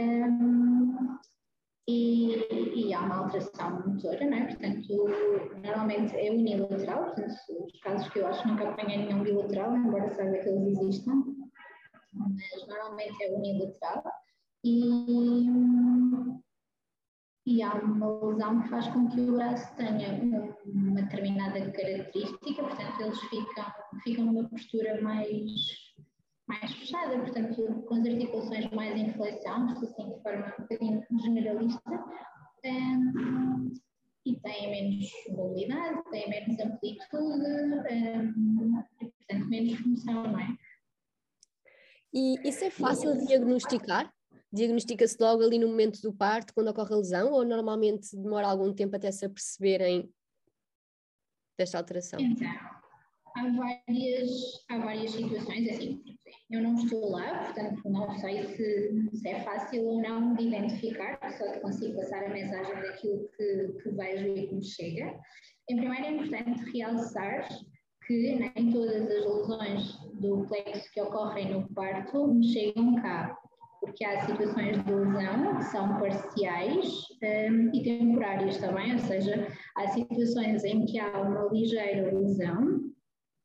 um, 0.00 1.18
e, 1.86 2.36
e, 2.74 2.94
há 2.94 3.00
uma 3.00 3.16
alteração 3.16 3.86
motora, 3.86 4.24
não 4.24 4.38
é? 4.38 4.46
Portanto, 4.46 5.04
normalmente 5.62 6.16
é 6.16 6.30
unilateral, 6.30 7.04
portanto, 7.04 7.34
os 7.66 7.80
casos 7.80 8.08
que 8.08 8.18
eu 8.18 8.28
acho 8.28 8.48
nunca 8.48 8.66
apanhei 8.66 9.04
nenhum 9.04 9.22
bilateral, 9.22 9.76
embora 9.76 10.08
saiba 10.14 10.38
que 10.38 10.48
eles 10.48 10.78
existam, 10.78 11.37
mas 12.12 12.66
normalmente 12.66 13.22
é 13.22 13.34
unilateral. 13.34 14.04
E, 14.64 15.46
e 17.46 17.62
há 17.62 17.74
uma 17.74 18.26
lesão 18.26 18.62
que 18.62 18.68
faz 18.68 18.88
com 18.88 19.08
que 19.08 19.20
o 19.20 19.32
braço 19.32 19.74
tenha 19.76 20.20
uma 20.66 21.02
determinada 21.02 21.70
característica, 21.70 22.62
portanto 22.62 23.00
eles 23.00 23.20
ficam, 23.20 23.72
ficam 24.02 24.24
numa 24.26 24.48
postura 24.48 25.00
mais, 25.00 25.50
mais 26.46 26.72
fechada, 26.74 27.18
portanto 27.20 27.84
com 27.86 27.94
as 27.94 28.06
articulações 28.06 28.70
mais 28.72 28.98
em 29.00 29.12
flexão, 29.12 29.68
assim 29.70 29.86
de 29.86 30.22
forma 30.22 30.54
um 30.58 30.62
bocadinho 30.62 31.06
generalista, 31.22 32.04
um, 32.64 33.72
e 34.26 34.36
têm 34.40 34.70
menos 34.70 35.10
mobilidade, 35.30 36.02
têm 36.10 36.28
menos 36.28 36.60
amplitude 36.60 37.46
um, 37.94 38.78
e 39.00 39.06
portanto 39.06 39.48
menos 39.48 39.78
função, 39.78 40.24
não 40.24 40.38
é? 40.38 40.48
E 42.12 42.48
isso 42.48 42.64
é 42.64 42.70
fácil 42.70 43.16
de 43.16 43.26
diagnosticar? 43.26 44.12
diagnostica-se 44.52 45.16
logo 45.20 45.42
ali 45.42 45.58
no 45.58 45.68
momento 45.68 46.00
do 46.00 46.12
parto, 46.12 46.54
quando 46.54 46.68
ocorre 46.68 46.94
a 46.94 46.96
lesão, 46.96 47.32
ou 47.32 47.44
normalmente 47.44 48.16
demora 48.16 48.46
algum 48.46 48.72
tempo 48.72 48.96
até 48.96 49.10
se 49.10 49.24
aperceberem 49.24 50.10
desta 51.58 51.78
alteração? 51.78 52.18
Então, 52.20 52.48
há 53.36 53.50
várias, 53.56 54.30
há 54.70 54.78
várias 54.78 55.10
situações, 55.10 55.68
é 55.68 55.70
assim, 55.72 56.02
eu 56.50 56.62
não 56.62 56.74
estou 56.74 57.10
lá, 57.10 57.44
portanto 57.44 57.88
não 57.90 58.18
sei 58.18 58.44
se, 58.56 59.10
se 59.18 59.28
é 59.28 59.42
fácil 59.42 59.84
ou 59.84 60.00
não 60.00 60.34
de 60.34 60.44
identificar, 60.44 61.18
só 61.36 61.52
que 61.52 61.60
consigo 61.60 61.96
passar 61.96 62.24
a 62.24 62.30
mensagem 62.30 62.74
daquilo 62.74 63.28
que, 63.36 63.82
que 63.82 63.90
vejo 63.90 64.36
e 64.36 64.48
que 64.48 64.54
me 64.54 64.64
chega. 64.64 65.20
Em 65.68 65.76
primeiro 65.76 66.06
é 66.06 66.10
importante 66.12 66.70
realçar 66.70 67.46
que 68.08 68.38
nem 68.38 68.72
todas 68.72 69.02
as 69.02 69.24
lesões 69.24 69.98
do 70.14 70.46
plexo 70.48 70.90
que 70.92 71.00
ocorrem 71.00 71.52
no 71.52 71.68
parto 71.74 72.26
me 72.26 72.48
chegam 72.48 72.96
cá 72.96 73.38
porque 73.80 74.04
há 74.04 74.26
situações 74.26 74.84
de 74.84 74.92
lesão 74.92 75.56
que 75.56 75.64
são 75.64 75.98
parciais 76.00 76.88
um, 77.22 77.70
e 77.72 77.82
temporárias 77.84 78.58
também, 78.58 78.92
ou 78.92 78.98
seja, 78.98 79.46
há 79.76 79.88
situações 79.88 80.64
em 80.64 80.84
que 80.84 80.98
há 80.98 81.20
uma 81.20 81.48
ligeira 81.52 82.12
lesão, 82.12 82.90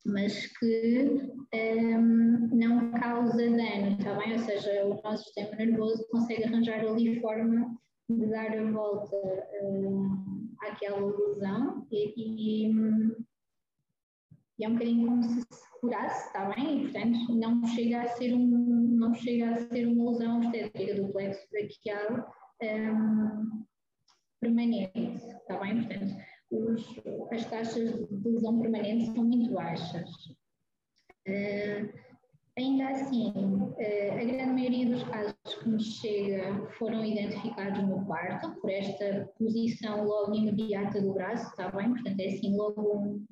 mas 0.05 0.47
que 0.57 1.29
um, 1.53 2.49
não 2.51 2.91
causa 2.93 3.37
dano, 3.37 3.95
está 3.97 4.15
bem? 4.15 4.33
Ou 4.33 4.39
seja, 4.39 4.85
o 4.85 5.01
nosso 5.03 5.23
sistema 5.25 5.55
nervoso 5.55 6.03
consegue 6.09 6.45
arranjar 6.45 6.79
ali 6.79 7.19
forma 7.21 7.77
de 8.09 8.25
dar 8.25 8.57
a 8.57 8.71
volta 8.71 9.15
um, 9.61 10.51
àquela 10.61 10.99
lesão 10.99 11.87
e, 11.91 12.13
e, 12.17 13.15
e 14.59 14.65
é 14.65 14.69
um 14.69 14.73
bocadinho 14.73 15.07
como 15.07 15.23
se 15.23 15.45
curasse, 15.81 16.27
está 16.27 16.49
bem? 16.53 16.77
E, 16.77 16.81
portanto, 16.83 17.35
não 17.35 17.65
chega 17.67 18.01
a 18.01 18.07
ser, 18.07 18.33
um, 18.33 18.95
não 18.97 19.13
chega 19.13 19.49
a 19.49 19.55
ser 19.67 19.87
uma 19.87 20.11
lesão 20.11 20.37
obstétrica 20.37 20.95
do 20.95 21.11
plexo 21.11 21.47
braquial 21.51 22.33
um, 22.61 23.65
permanente, 24.39 25.25
está 25.25 25.59
bem? 25.59 25.83
Portanto, 25.83 26.15
os, 26.51 26.85
as 27.31 27.45
taxas 27.49 28.07
de 28.07 28.29
lesão 28.29 28.59
permanente 28.59 29.07
são 29.07 29.23
muito 29.23 29.53
baixas. 29.53 30.09
Uh, 31.27 31.89
ainda 32.57 32.89
assim, 32.89 33.31
uh, 33.31 34.13
a 34.13 34.23
grande 34.23 34.53
maioria 34.53 34.89
dos 34.89 35.03
casos 35.03 35.35
que 35.61 35.69
nos 35.69 35.83
chega 35.99 36.69
foram 36.77 37.03
identificados 37.03 37.81
no 37.83 38.05
parto, 38.05 38.53
por 38.61 38.69
esta 38.69 39.31
posição 39.37 40.05
logo 40.05 40.35
imediata 40.35 41.01
do 41.01 41.13
braço, 41.13 41.49
está 41.49 41.71
bem? 41.71 41.89
Portanto, 41.89 42.19
é 42.19 42.27
assim, 42.27 42.55
logo 42.55 43.23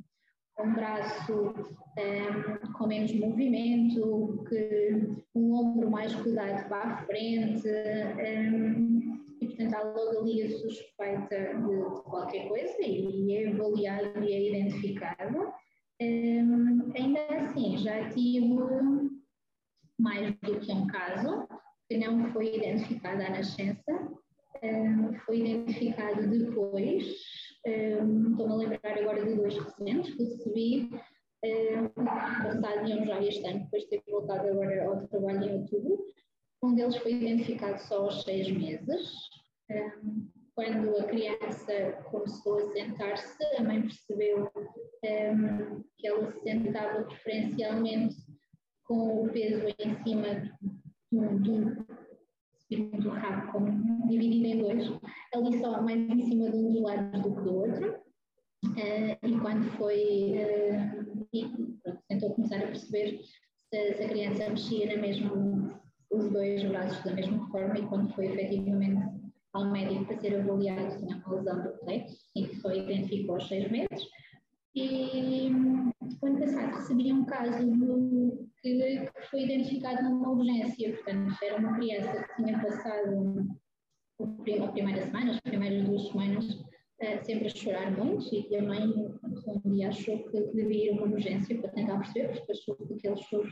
um, 0.60 0.74
braço 0.74 1.54
um, 1.98 2.74
com 2.74 2.88
menos 2.88 3.14
movimento, 3.14 4.44
que 4.48 5.10
um 5.36 5.54
ombro 5.54 5.90
mais 5.90 6.14
rodado 6.14 6.68
para 6.68 6.82
a 6.82 6.98
frente, 7.06 7.68
um, 7.68 9.26
e 9.42 9.48
portanto 9.48 9.74
há 9.74 9.84
logo 9.84 10.20
ali 10.20 10.44
a 10.44 10.50
suspeita 10.50 11.54
de, 11.56 11.96
de 11.96 12.02
qualquer 12.04 12.48
coisa 12.48 12.76
e 12.82 13.36
é 13.36 13.50
avaliado 13.50 14.24
e 14.24 14.34
é 14.34 14.50
identificado. 14.50 15.54
Um, 16.02 16.92
ainda 16.96 17.20
assim, 17.36 17.78
já 17.78 18.10
tive 18.10 18.48
mais 20.00 20.32
do 20.42 20.60
que 20.60 20.72
um 20.72 20.88
caso 20.88 21.48
que 21.88 21.98
não 21.98 22.32
foi 22.32 22.56
identificado 22.56 23.22
à 23.22 23.30
nascença, 23.30 24.12
foi 25.26 25.40
identificado 25.40 26.30
depois 26.30 27.16
Estou-me 27.65 28.54
a 28.54 28.56
lembrar 28.56 28.97
agora 28.97 29.24
de 29.24 29.36
dois 29.36 29.58
recentes 29.58 30.15
que 30.15 30.24
recebi 30.24 30.89
um, 31.43 31.89
passado 31.89 32.88
já 33.06 33.21
este 33.21 33.45
ano, 33.47 33.63
depois 33.63 33.84
de 33.84 33.89
ter 33.89 34.04
voltado 34.12 34.47
agora 34.47 34.86
ao 34.86 35.08
trabalho 35.08 35.43
em 35.43 35.62
outubro. 35.62 36.06
Um 36.63 36.76
deles 36.76 36.97
foi 36.97 37.13
identificado 37.13 37.80
só 37.80 38.04
aos 38.04 38.24
seis 38.24 38.50
meses. 38.52 39.13
Um, 39.69 40.30
quando 40.54 40.97
a 40.97 41.04
criança 41.06 42.04
começou 42.12 42.60
a 42.60 42.71
sentar-se, 42.74 43.43
a 43.58 43.63
mãe 43.63 43.82
percebeu 43.82 44.52
um, 45.04 45.84
que 45.97 46.08
ela 46.08 46.32
se 46.32 46.39
sentava 46.41 47.04
preferencialmente 47.04 48.15
com 48.84 49.24
o 49.24 49.30
peso 49.30 49.67
em 49.80 50.04
cima 50.04 50.60
de 51.12 51.52
um, 51.52 51.86
do 52.78 53.10
rabo 53.10 53.52
como 53.52 54.08
dividido 54.08 54.48
em 54.48 54.58
dois, 54.60 55.00
ali 55.34 55.60
só 55.60 55.82
mais 55.82 56.00
em 56.10 56.22
cima 56.22 56.50
de 56.50 56.58
um 56.58 56.72
dos 56.72 56.82
lados 56.82 57.22
do 57.22 57.36
que 57.36 57.42
do 57.42 57.56
outro. 57.56 57.96
Uh, 58.64 59.28
e 59.28 59.40
quando 59.40 59.64
foi, 59.78 60.34
uh, 60.34 61.28
e, 61.34 61.46
pronto, 61.84 62.00
tentou 62.08 62.34
começar 62.36 62.58
a 62.58 62.68
perceber 62.68 63.20
se, 63.70 63.94
se, 63.94 64.04
a 64.04 64.10
criança 64.10 64.50
mexia 64.50 64.96
na 64.96 65.02
mesma, 65.02 65.82
os 66.12 66.30
dois 66.32 66.64
braços 66.66 67.04
da 67.04 67.14
mesma 67.14 67.50
forma, 67.50 67.78
e 67.80 67.88
quando 67.88 68.14
foi 68.14 68.28
efetivamente 68.28 69.02
ao 69.54 69.72
médico 69.72 70.06
para 70.06 70.18
ser 70.18 70.40
avaliado 70.40 70.98
tinha 70.98 71.18
uma 71.18 71.36
lesão 71.36 71.64
do 71.64 71.78
plexo 71.80 72.18
e 72.36 72.48
que 72.48 72.56
foi 72.58 72.80
identificado 72.80 73.34
aos 73.34 73.48
seis 73.48 73.70
meses. 73.70 74.08
E 74.76 75.52
o 76.21 76.26
ano 76.26 76.39
passado 76.39 76.76
recebi 76.76 77.13
um 77.13 77.26
caso 77.26 77.65
do, 77.65 78.50
que, 78.62 79.08
que, 79.10 79.28
foi 79.30 79.43
identificado 79.43 80.04
numa 80.04 80.30
urgência, 80.30 80.93
portanto, 80.93 81.36
era 81.43 81.58
uma 81.58 81.76
criança 81.76 82.24
que 82.24 82.36
tinha 82.36 82.60
passado 82.62 83.60
a 84.19 84.71
primeira 84.71 85.02
semana, 85.02 85.32
as 85.32 85.39
primeiras 85.41 85.84
duas 85.88 86.08
semanas, 86.08 86.45
uh, 86.54 87.24
sempre 87.26 87.47
a 87.47 87.50
chorar 87.50 87.91
muito, 87.91 88.34
e 88.34 88.56
a 88.56 88.62
mãe, 88.62 88.82
um 89.65 89.71
dia 89.71 89.89
achou 89.89 90.24
que 90.30 90.39
devia 90.54 90.86
ir 90.86 90.89
a 90.89 90.93
uma 90.93 91.13
urgência 91.13 91.58
para 91.60 91.71
tentar 91.71 91.97
perceber, 91.97 92.38
porque 92.38 92.52
achou 92.52 92.76
que 92.76 92.93
aquele 92.93 93.17
choro 93.17 93.52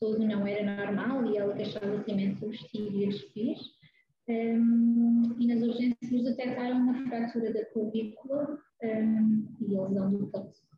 todo 0.00 0.18
não 0.18 0.46
era 0.46 0.76
normal 0.76 1.26
e 1.26 1.36
ela 1.36 1.54
queixava-se 1.54 2.10
imenso 2.10 2.40
dos 2.46 2.60
vestígios 2.60 3.70
um, 4.28 5.36
e 5.38 5.46
nas 5.46 5.60
urgências 5.60 6.24
detectaram 6.24 6.78
uma 6.78 7.06
fratura 7.06 7.52
da 7.52 7.64
clavícula 7.66 8.58
um, 8.82 9.48
e 9.60 9.76
a 9.76 9.82
lesão 9.82 10.10
do 10.12 10.26
plexo. 10.28 10.69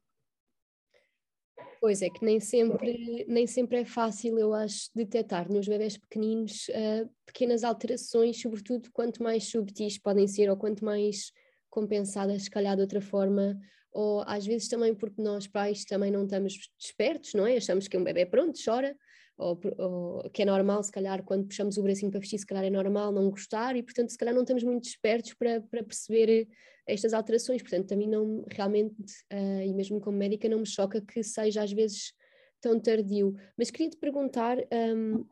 Pois 1.82 2.00
é, 2.00 2.08
que 2.08 2.24
nem 2.24 2.38
sempre, 2.38 3.24
nem 3.26 3.44
sempre 3.44 3.78
é 3.78 3.84
fácil, 3.84 4.38
eu 4.38 4.54
acho, 4.54 4.88
detectar 4.94 5.50
nos 5.50 5.66
bebés 5.66 5.98
pequeninos 5.98 6.68
uh, 6.68 7.10
pequenas 7.26 7.64
alterações, 7.64 8.40
sobretudo 8.40 8.88
quanto 8.92 9.20
mais 9.20 9.50
subtis 9.50 9.98
podem 9.98 10.28
ser 10.28 10.48
ou 10.48 10.56
quanto 10.56 10.84
mais 10.84 11.32
compensadas, 11.68 12.44
se 12.44 12.50
calhar 12.52 12.76
de 12.76 12.82
outra 12.82 13.00
forma, 13.00 13.58
ou 13.90 14.22
às 14.28 14.46
vezes 14.46 14.68
também 14.68 14.94
porque 14.94 15.20
nós 15.20 15.48
pais 15.48 15.84
também 15.84 16.12
não 16.12 16.22
estamos 16.22 16.54
despertos, 16.78 17.34
não 17.34 17.48
é? 17.48 17.56
Achamos 17.56 17.88
que 17.88 17.98
um 17.98 18.04
bebê 18.04 18.26
pronto, 18.26 18.56
chora, 18.64 18.94
ou, 19.36 19.58
ou, 19.76 20.30
que 20.30 20.42
é 20.42 20.44
normal, 20.44 20.84
se 20.84 20.92
calhar, 20.92 21.24
quando 21.24 21.48
puxamos 21.48 21.78
o 21.78 21.82
bracinho 21.82 22.12
para 22.12 22.20
vestir, 22.20 22.38
se 22.38 22.46
calhar 22.46 22.62
é 22.62 22.70
normal 22.70 23.10
não 23.10 23.28
gostar, 23.28 23.74
e 23.74 23.82
portanto, 23.82 24.10
se 24.10 24.16
calhar 24.16 24.32
não 24.32 24.42
estamos 24.42 24.62
muito 24.62 24.84
despertos 24.84 25.34
para, 25.34 25.60
para 25.62 25.82
perceber 25.82 26.46
estas 26.86 27.12
alterações. 27.12 27.62
Portanto, 27.62 27.88
também 27.88 28.08
não, 28.08 28.44
realmente, 28.50 29.12
uh, 29.32 29.62
e 29.64 29.72
mesmo 29.74 30.00
como 30.00 30.18
médica, 30.18 30.48
não 30.48 30.60
me 30.60 30.66
choca 30.66 31.00
que 31.00 31.22
seja 31.22 31.62
às 31.62 31.72
vezes 31.72 32.12
tão 32.60 32.78
tardio. 32.78 33.34
Mas 33.56 33.70
queria 33.70 33.90
te 33.90 33.96
perguntar, 33.96 34.56
um, 34.58 35.16
uh, 35.16 35.26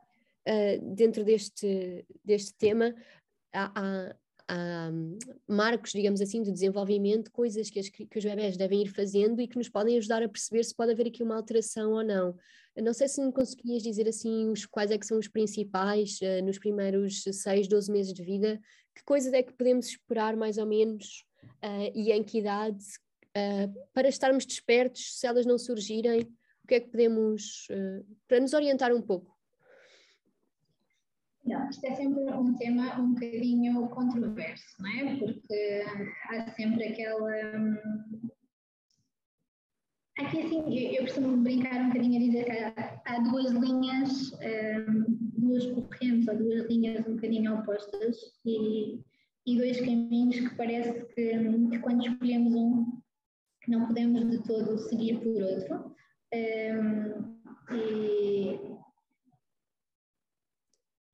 ah, 0.47 0.77
dentro 0.95 1.23
deste, 1.23 2.05
deste 2.23 2.53
tema, 2.55 2.93
há, 3.53 3.71
há, 3.75 4.15
há, 4.49 4.91
marcos, 5.47 5.91
digamos 5.91 6.19
assim, 6.21 6.43
de 6.43 6.51
desenvolvimento, 6.51 7.31
coisas 7.31 7.69
que, 7.69 7.79
as, 7.79 7.89
que 7.89 8.17
os 8.17 8.23
bebés 8.23 8.57
devem 8.57 8.83
ir 8.83 8.89
fazendo 8.89 9.41
e 9.41 9.47
que 9.47 9.57
nos 9.57 9.69
podem 9.69 9.97
ajudar 9.97 10.21
a 10.21 10.29
perceber 10.29 10.63
se 10.63 10.75
pode 10.75 10.91
haver 10.91 11.07
aqui 11.07 11.23
uma 11.23 11.35
alteração 11.35 11.93
ou 11.93 12.03
não. 12.03 12.35
Não 12.75 12.93
sei 12.93 13.07
se 13.07 13.21
me 13.21 13.31
conseguias 13.33 13.83
dizer 13.83 14.07
assim 14.07 14.49
os, 14.49 14.65
quais 14.65 14.91
é 14.91 14.97
que 14.97 15.05
são 15.05 15.17
os 15.17 15.27
principais 15.27 16.19
uh, 16.21 16.43
nos 16.43 16.57
primeiros 16.57 17.23
6, 17.23 17.67
12 17.67 17.91
meses 17.91 18.13
de 18.13 18.23
vida, 18.23 18.59
que 18.95 19.03
coisas 19.03 19.31
é 19.33 19.41
que 19.41 19.53
podemos 19.53 19.87
esperar 19.87 20.35
mais 20.35 20.57
ou 20.57 20.65
menos 20.65 21.25
uh, 21.63 21.91
e 21.95 22.11
em 22.11 22.23
que 22.23 22.39
idade 22.39 22.83
uh, 23.35 23.87
para 23.93 24.09
estarmos 24.09 24.45
despertos 24.45 25.19
se 25.19 25.27
elas 25.27 25.45
não 25.45 25.57
surgirem, 25.57 26.21
o 26.63 26.67
que 26.67 26.75
é 26.75 26.79
que 26.79 26.89
podemos, 26.89 27.67
para 28.27 28.39
nos 28.39 28.53
orientar 28.53 28.93
um 28.93 29.01
pouco? 29.01 29.35
Não, 31.43 31.69
isto 31.69 31.85
é 31.85 31.95
sempre 31.95 32.21
um 32.21 32.53
tema 32.55 32.99
um 32.99 33.13
bocadinho 33.13 33.89
controverso, 33.89 34.75
não 34.79 34.89
é? 34.89 35.15
Porque 35.17 35.83
há 36.29 36.51
sempre 36.51 36.83
aquela. 36.89 37.57
Hum, 37.57 37.77
aqui, 40.19 40.41
assim, 40.43 40.95
eu 40.95 41.01
costumo 41.03 41.37
brincar 41.37 41.81
um 41.81 41.87
bocadinho 41.87 42.17
a 42.17 42.25
dizer 42.25 42.45
que 42.45 42.51
há, 42.51 43.01
há 43.05 43.19
duas 43.19 43.51
linhas, 43.51 44.31
um, 44.33 45.05
duas 45.37 45.65
correntes 45.71 46.27
ou 46.27 46.37
duas 46.37 46.69
linhas 46.69 47.07
um 47.07 47.15
bocadinho 47.15 47.59
opostas 47.59 48.17
e, 48.45 48.99
e 49.45 49.57
dois 49.57 49.79
caminhos 49.79 50.39
que 50.39 50.55
parece 50.55 51.05
que, 51.13 51.37
que, 51.69 51.79
quando 51.79 52.05
escolhemos 52.05 52.53
um, 52.53 53.01
não 53.67 53.87
podemos 53.87 54.29
de 54.29 54.43
todo 54.43 54.77
seguir 54.77 55.19
por 55.19 55.41
outro. 55.41 55.95
Um, 56.33 57.41
e, 57.73 58.59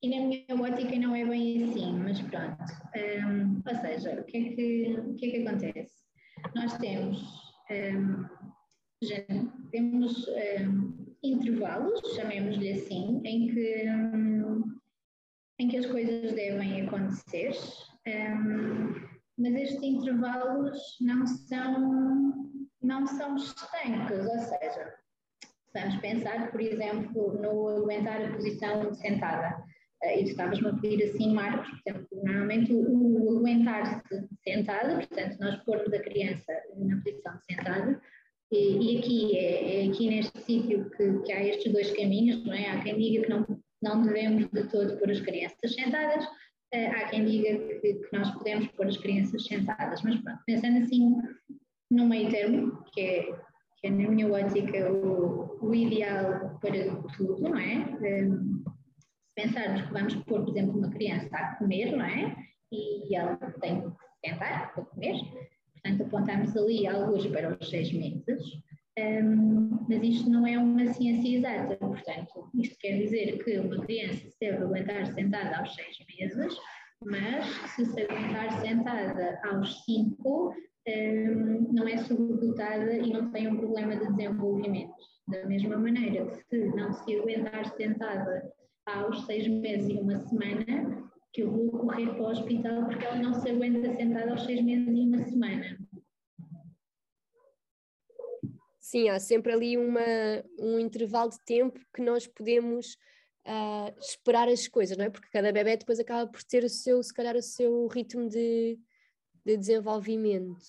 e 0.03 0.09
na 0.09 0.27
minha 0.27 0.61
ótica 0.61 0.95
não 0.97 1.15
é 1.15 1.25
bem 1.25 1.63
assim, 1.63 1.93
mas 1.93 2.21
pronto. 2.21 2.63
Um, 2.95 3.61
ou 3.67 3.75
seja, 3.81 4.19
o 4.19 4.23
que, 4.25 4.37
é 4.37 4.43
que, 4.55 4.99
o 4.99 5.15
que 5.15 5.25
é 5.25 5.31
que 5.31 5.47
acontece? 5.47 6.03
Nós 6.55 6.77
temos, 6.77 7.53
um, 7.71 9.47
temos 9.71 10.25
intervalos, 11.23 11.99
chamemos-lhe 12.15 12.71
assim, 12.71 13.21
em 13.23 13.47
que, 13.47 13.85
em 15.59 15.67
que 15.67 15.77
as 15.77 15.85
coisas 15.87 16.33
devem 16.33 16.81
acontecer, 16.81 17.51
mas 19.38 19.54
estes 19.54 19.84
intervalos 19.84 20.98
não 21.02 21.26
são, 21.28 22.52
não 22.82 23.06
são 23.06 23.36
estanques, 23.36 24.26
ou 24.26 24.39
seja, 24.39 24.93
vamos 25.74 25.96
pensar, 25.98 26.52
por 26.52 26.62
exemplo, 26.62 27.39
no 27.41 27.67
aguentar 27.70 28.22
a 28.24 28.34
posição 28.34 28.93
sentada. 28.93 29.63
Eh, 30.04 30.22
e 30.22 30.24
tu 30.26 30.30
estavas-me 30.32 30.70
a 30.70 30.74
pedir 30.74 31.04
assim, 31.04 31.34
Marcos, 31.34 31.70
por 31.70 31.80
exemplo, 31.86 32.08
normalmente 32.24 32.74
o, 32.74 33.24
o 33.24 33.38
aguentar-se 33.38 34.28
sentado, 34.43 34.96
portanto, 34.96 35.38
nós 35.39 35.63
pormos 35.63 35.93
a 35.93 36.00
criança 36.00 36.54
na 36.78 36.98
posição 36.98 37.34
sentada, 37.50 38.02
e, 38.52 38.96
e 38.96 38.98
aqui 38.98 39.38
é, 39.38 39.86
é, 39.86 39.89
aqui 39.89 40.10
neste 40.10 40.39
sítio 40.41 40.89
que, 40.91 41.20
que, 41.20 41.32
há 41.32 41.43
estes 41.43 41.72
dois 41.72 41.91
caminhos, 41.91 42.46
não 42.46 42.54
é? 42.54 42.70
Há 42.70 42.82
quem 42.82 42.98
diga 42.98 43.24
que 43.24 43.30
não, 43.30 43.46
não 43.82 44.02
devemos 44.04 44.50
de 44.52 44.63
todo 44.70 44.98
pôr 44.98 45.12
as 45.12 45.20
crianças 45.20 45.74
sentadas, 45.74 46.26
há 46.73 47.10
quem 47.10 47.25
diga 47.25 47.80
que, 47.80 47.93
que, 47.93 48.17
nós 48.17 48.30
podemos 48.32 48.67
pôr 48.69 48.88
as 48.88 48.97
crianças 48.97 49.45
sentadas, 49.45 50.01
mas 50.03 50.19
pronto, 50.19 50.39
pensando 50.45 50.80
assim 50.80 51.15
no 51.89 52.08
meio 52.08 52.30
termo, 52.30 52.84
que 52.93 53.01
é, 53.01 53.23
que 53.77 53.88
é 53.88 53.89
na 53.89 54.10
minha 54.10 54.27
ótica 54.27 54.91
o, 54.91 55.58
o 55.62 55.73
ideal 55.73 56.60
para 56.60 56.95
tudo, 57.15 57.41
não 57.41 57.58
é? 57.58 57.86
Um, 58.01 58.63
pensarmos 59.36 59.82
que 59.84 59.93
vamos 59.93 60.15
pôr, 60.15 60.43
por 60.43 60.49
exemplo, 60.49 60.77
uma 60.77 60.89
criança 60.89 61.36
a 61.36 61.56
comer, 61.56 61.95
não 61.95 62.06
é? 62.06 62.36
E 62.71 63.15
ela 63.15 63.38
tem 63.62 63.82
que 63.82 64.30
sentar 64.30 64.73
para 64.73 64.84
comer, 64.84 65.15
portanto 65.73 66.03
apontamos 66.03 66.58
ali 66.58 66.86
alguns 66.88 67.27
para 67.27 67.58
os 67.58 67.69
seis 67.69 67.93
meses, 67.93 68.43
um, 68.97 69.86
mas 69.88 70.03
isto 70.03 70.29
não 70.29 70.45
é 70.45 70.57
uma 70.57 70.86
ciência 70.93 71.38
exata, 71.38 71.75
portanto, 71.77 72.49
isto 72.55 72.75
quer 72.79 72.97
dizer 72.97 73.43
que 73.43 73.60
uma 73.60 73.79
criança 73.86 74.29
se 74.29 74.38
deve 74.41 74.63
aguentar 74.63 75.05
sentada 75.13 75.57
aos 75.57 75.75
seis 75.75 75.97
meses, 76.17 76.55
mas 77.05 77.45
se 77.75 77.86
se 77.86 78.01
aguentar 78.01 78.60
sentada 78.60 79.39
aos 79.45 79.83
cinco, 79.83 80.53
um, 80.88 81.73
não 81.73 81.88
é 81.88 81.97
sobredotada 81.97 82.93
e 82.93 83.12
não 83.12 83.29
tem 83.31 83.47
um 83.47 83.57
problema 83.57 83.95
de 83.95 84.07
desenvolvimento. 84.07 84.93
Da 85.27 85.45
mesma 85.45 85.77
maneira 85.77 86.25
que 86.25 86.43
se 86.49 86.65
não 86.69 86.91
se 86.93 87.19
aguentar 87.19 87.65
sentada 87.75 88.51
aos 88.88 89.25
seis 89.25 89.47
meses 89.47 89.89
e 89.89 89.99
uma 89.99 90.15
semana 90.15 91.03
que 91.33 91.43
eu 91.43 91.51
vou 91.51 91.69
correr 91.69 92.07
para 92.15 92.23
o 92.23 92.31
hospital 92.31 92.86
porque 92.86 93.05
ela 93.05 93.17
não 93.17 93.33
se 93.33 93.49
aguenta 93.49 93.95
sentada 93.95 94.31
aos 94.31 94.45
seis 94.45 94.62
meses 94.63 94.88
e 94.88 95.01
uma 95.01 95.23
semana. 95.25 95.77
Sim, 98.88 99.10
há 99.10 99.19
sempre 99.19 99.52
ali 99.52 99.78
uma, 99.78 100.00
um 100.58 100.80
intervalo 100.80 101.30
de 101.30 101.39
tempo 101.43 101.78
que 101.93 102.02
nós 102.02 102.26
podemos 102.26 102.93
uh, 103.45 103.93
esperar 104.00 104.47
as 104.47 104.65
coisas, 104.65 104.95
não 104.95 105.04
é? 105.04 105.10
Porque 105.10 105.28
cada 105.30 105.52
bebê 105.52 105.76
depois 105.76 106.00
acaba 106.00 106.26
por 106.26 106.41
ter 106.41 106.63
o 106.63 106.69
seu, 106.69 107.04
se 107.04 107.13
calhar, 107.13 107.36
o 107.36 107.41
seu 107.41 107.86
ritmo 107.88 108.30
de, 108.30 108.80
de 109.45 109.58
desenvolvimento. 109.58 110.63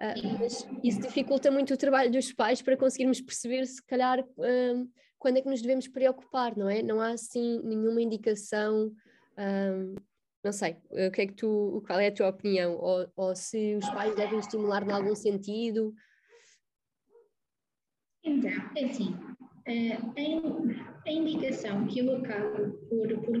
Uh, 0.00 0.38
mas 0.38 0.64
isso 0.84 1.00
dificulta 1.00 1.50
muito 1.50 1.74
o 1.74 1.76
trabalho 1.76 2.12
dos 2.12 2.32
pais 2.32 2.62
para 2.62 2.76
conseguirmos 2.76 3.20
perceber, 3.20 3.66
se 3.66 3.84
calhar, 3.84 4.20
uh, 4.20 4.90
quando 5.18 5.38
é 5.38 5.42
que 5.42 5.50
nos 5.50 5.60
devemos 5.60 5.88
preocupar, 5.88 6.56
não 6.56 6.70
é? 6.70 6.80
Não 6.80 7.00
há 7.00 7.10
assim 7.10 7.60
nenhuma 7.64 8.00
indicação, 8.00 8.94
um, 9.36 9.96
não 10.44 10.52
sei, 10.52 10.76
o 10.92 11.10
que 11.10 11.22
é 11.22 11.26
que 11.26 11.34
tu, 11.34 11.82
qual 11.88 11.98
é 11.98 12.06
a 12.06 12.14
tua 12.14 12.28
opinião? 12.28 12.76
Ou, 12.76 13.08
ou 13.16 13.34
se 13.34 13.74
os 13.74 13.90
pais 13.90 14.14
devem 14.14 14.38
estimular 14.38 14.86
em 14.86 14.92
algum 14.92 15.16
sentido? 15.16 15.92
Então, 18.24 18.50
é 18.76 18.84
assim, 18.86 19.14
eh, 19.66 19.98
a 21.06 21.12
indicação 21.12 21.86
que 21.86 22.00
eu 22.00 22.16
acabo 22.16 22.70
por, 22.88 23.08
por, 23.22 23.40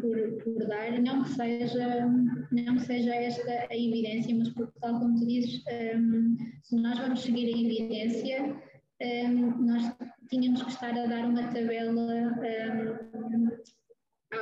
por, 0.00 0.44
por, 0.44 0.66
dar 0.66 0.98
não 1.00 1.24
seja, 1.24 2.06
não 2.50 2.78
seja 2.78 3.14
esta 3.14 3.66
a 3.70 3.76
evidência, 3.76 4.34
mas 4.34 4.48
porque, 4.50 4.78
tal 4.80 4.98
como 4.98 5.18
tu 5.18 5.26
dizes, 5.26 5.62
um, 5.96 6.36
se 6.62 6.76
nós 6.76 6.98
vamos 6.98 7.20
seguir 7.22 7.46
a 7.46 7.58
evidência, 7.58 8.56
um, 9.02 9.66
nós 9.66 9.96
tínhamos 10.30 10.62
que 10.62 10.70
estar 10.70 10.96
a 10.96 11.06
dar 11.06 11.26
uma 11.26 11.42
tabela 11.48 11.92
um, 11.92 13.48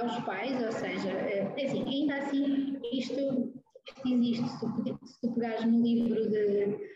aos 0.00 0.24
pais, 0.24 0.62
ou 0.64 0.72
seja, 0.72 1.10
eh, 1.10 1.52
é 1.56 1.66
assim, 1.66 1.84
ainda 1.84 2.16
assim, 2.16 2.78
isto, 2.92 3.52
isto 3.88 4.08
existe. 4.08 4.48
Se 4.48 4.60
tu, 4.60 5.06
se 5.06 5.20
tu 5.20 5.34
pegares 5.34 5.64
no 5.64 5.82
livro 5.82 6.30
de, 6.30 6.94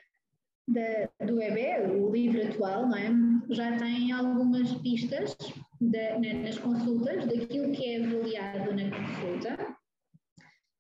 de, 0.69 1.09
do 1.27 1.41
EB, 1.41 1.91
o 1.91 2.11
livro 2.11 2.47
atual, 2.47 2.95
é? 2.95 3.11
já 3.51 3.77
tem 3.77 4.13
algumas 4.13 4.73
pistas 4.75 5.37
de, 5.81 6.19
nas 6.35 6.59
consultas 6.59 7.27
daquilo 7.27 7.73
que 7.73 7.85
é 7.85 8.05
avaliado 8.05 8.75
na 8.75 8.91
consulta 8.91 9.79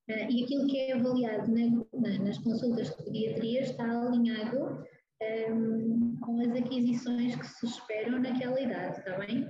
Uh, 0.09 0.24
e 0.31 0.42
aquilo 0.42 0.66
que 0.66 0.79
é 0.79 0.94
avaliado 0.94 1.53
na, 1.53 1.85
na, 1.92 2.24
nas 2.24 2.38
consultas 2.38 2.88
de 2.96 3.05
pediatria 3.05 3.61
está 3.61 3.85
alinhado 3.85 4.83
um, 5.51 6.16
com 6.22 6.40
as 6.40 6.57
aquisições 6.57 7.37
que 7.37 7.46
se 7.46 7.66
esperam 7.66 8.18
naquela 8.18 8.59
idade, 8.59 8.98
está 8.98 9.18
bem? 9.18 9.46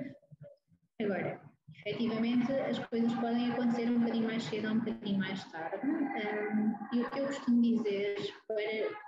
Agora, 1.01 1.41
efetivamente, 1.87 2.51
as 2.53 2.79
coisas 2.87 3.13
podem 3.15 3.53
acontecer 3.53 3.89
um 3.89 4.01
bocadinho 4.01 4.27
mais 4.27 4.43
cedo 4.43 4.67
ou 4.67 4.75
um 4.75 4.79
bocadinho 4.81 5.19
mais 5.19 5.45
tarde. 5.53 5.87
Um, 5.87 6.97
e 6.97 7.03
o 7.03 7.11
que 7.11 7.19
eu 7.21 7.27
costumo 7.27 7.63
dizer 7.63 8.17
para. 8.49 9.08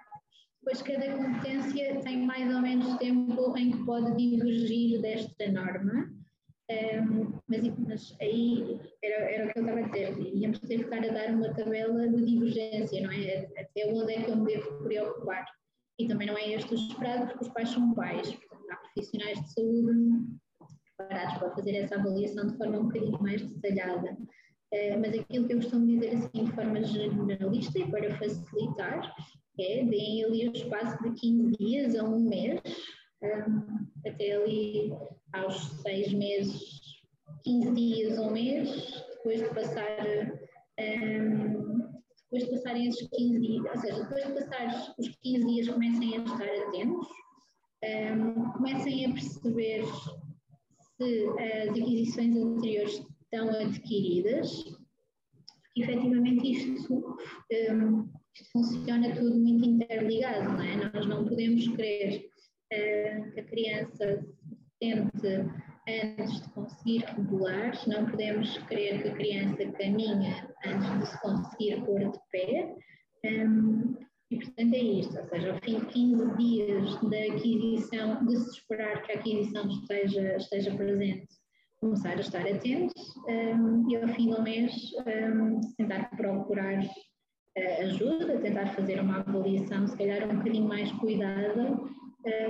Pois 0.63 0.83
cada 0.83 1.17
competência 1.17 2.01
tem 2.03 2.19
mais 2.27 2.55
ou 2.55 2.61
menos 2.61 2.97
tempo 2.99 3.57
em 3.57 3.71
que 3.71 3.85
pode 3.85 4.15
divergir 4.17 5.01
desta 5.01 5.51
norma, 5.51 6.11
um, 6.71 7.33
mas, 7.49 7.79
mas, 7.79 8.17
aí 8.21 8.79
era, 9.03 9.31
era 9.31 9.49
o 9.49 9.53
que 9.53 9.59
eu 9.59 9.63
estava 9.63 9.81
a 9.81 9.89
dizer, 9.89 10.37
íamos 10.37 10.61
ter 10.61 10.77
que 10.77 10.85
estar 10.85 11.05
a 11.05 11.13
dar 11.13 11.35
uma 11.35 11.53
tabela 11.55 12.09
de 12.09 12.25
divergência, 12.25 13.03
não 13.03 13.11
é? 13.11 13.49
Até 13.59 13.93
onde 13.93 14.13
é 14.13 14.23
que 14.23 14.31
eu 14.31 14.37
me 14.37 14.47
devo 14.47 14.85
preocupar. 14.85 15.45
E 15.99 16.07
também 16.07 16.29
não 16.29 16.39
é 16.39 16.53
este 16.53 16.73
o 16.73 16.77
esperado, 16.77 17.27
porque 17.27 17.45
os 17.45 17.53
pais 17.53 17.71
são 17.71 17.93
pais, 17.95 18.39
há 18.71 18.77
profissionais 18.77 19.41
de 19.41 19.53
saúde 19.53 20.41
preparados 20.97 21.39
para 21.39 21.55
fazer 21.55 21.77
essa 21.77 21.97
avaliação 21.97 22.47
de 22.47 22.57
forma 22.57 22.79
um 22.79 22.85
bocadinho 22.85 23.21
mais 23.21 23.43
detalhada. 23.43 24.17
Uh, 24.73 25.01
mas 25.01 25.19
aquilo 25.19 25.49
que 25.49 25.55
eu 25.55 25.57
costumo 25.57 25.87
dizer 25.87 26.15
assim 26.15 26.45
de 26.45 26.53
forma 26.53 26.83
generalista 26.85 27.79
e 27.79 27.91
para 27.91 28.17
facilitar 28.17 29.13
é 29.63 29.85
deem 29.85 30.25
ali 30.25 30.49
o 30.49 30.53
espaço 30.53 31.03
de 31.03 31.21
15 31.21 31.51
dias 31.59 31.97
a 31.97 32.05
um 32.05 32.21
mês, 32.21 32.61
um, 33.23 33.87
até 34.07 34.33
ali 34.33 34.93
aos 35.33 35.57
seis 35.83 36.13
meses, 36.13 37.03
15 37.45 37.73
dias 37.73 38.19
ou 38.19 38.29
um 38.29 38.33
mês, 38.33 39.05
depois 39.17 39.41
de 39.41 39.49
passar 39.55 40.07
um, 40.79 41.71
depois 42.31 42.45
de 42.45 42.51
passarem 42.51 42.87
esses 42.87 43.09
15 43.09 43.41
dias, 43.41 43.65
ou 43.65 43.81
seja, 43.81 44.03
depois 44.03 44.27
de 44.27 44.33
passar 44.35 44.95
os 44.99 45.09
15 45.23 45.47
dias 45.47 45.69
comecem 45.69 46.17
a 46.17 46.25
estar 46.25 46.69
atentos, 46.69 47.09
um, 47.85 48.53
comecem 48.53 49.07
a 49.07 49.13
perceber 49.13 49.85
se 50.97 51.27
as 51.39 51.71
aquisições 51.71 52.37
anteriores 52.37 53.03
estão 53.23 53.49
adquiridas, 53.49 54.63
porque 54.63 55.83
efetivamente 55.83 56.51
isto, 56.51 57.17
um, 57.73 58.09
funciona 58.53 59.15
tudo 59.15 59.39
muito 59.39 59.69
interligado, 59.69 60.53
não 60.53 60.63
é? 60.63 60.91
Nós 60.93 61.07
não 61.07 61.25
podemos 61.25 61.67
querer 61.69 62.27
uh, 62.73 63.33
que 63.33 63.41
a 63.41 63.45
criança 63.45 64.27
tente 64.81 65.29
antes 65.89 66.41
de 66.41 66.49
conseguir 66.51 67.05
regular, 67.17 67.73
não 67.87 68.07
podemos 68.07 68.57
querer 68.69 69.03
que 69.03 69.09
a 69.09 69.15
criança 69.15 69.73
caminha 69.73 70.49
antes 70.65 70.99
de 70.99 71.07
se 71.07 71.21
conseguir 71.21 71.85
pôr 71.85 72.11
de 72.11 72.19
pé. 72.31 72.75
Um, 73.25 73.97
e, 74.31 74.37
portanto, 74.37 74.75
é 74.75 74.79
isto, 74.79 75.19
ou 75.19 75.25
seja, 75.29 75.53
ao 75.53 75.61
fim 75.61 75.81
de 75.81 75.87
15 75.87 76.37
dias 76.37 77.01
da 77.03 77.35
aquisição, 77.35 78.25
de 78.27 78.37
se 78.37 78.51
esperar 78.51 79.03
que 79.03 79.13
a 79.13 79.15
aquisição 79.17 79.69
esteja, 79.69 80.37
esteja 80.37 80.77
presente, 80.77 81.27
começar 81.81 82.17
a 82.17 82.21
estar 82.21 82.47
atentos 82.47 83.17
um, 83.27 83.91
e 83.91 83.97
ao 83.97 84.09
fim 84.09 84.31
do 84.31 84.41
mês 84.43 84.73
um, 85.07 85.61
tentar 85.77 86.11
procurar 86.17 86.81
ajuda, 87.57 88.41
tentar 88.41 88.75
fazer 88.75 89.01
uma 89.01 89.21
avaliação, 89.21 89.87
se 89.87 89.97
calhar 89.97 90.29
um 90.29 90.39
bocadinho 90.39 90.69
mais 90.69 90.91
cuidada, 90.93 91.79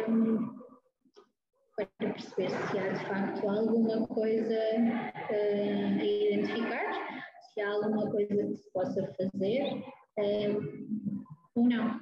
um, 0.09 0.61
para 1.77 1.87
perceber 2.13 2.51
se 2.51 2.79
há 2.79 2.89
de 2.89 3.05
facto 3.07 3.49
alguma 3.49 4.07
coisa 4.07 4.55
uh, 4.55 6.01
a 6.01 6.05
identificar, 6.05 7.25
se 7.55 7.61
há 7.61 7.71
alguma 7.71 8.11
coisa 8.11 8.35
que 8.35 8.57
se 8.57 8.73
possa 8.73 9.15
fazer 9.17 9.83
ou 11.55 11.65
não. 11.65 12.01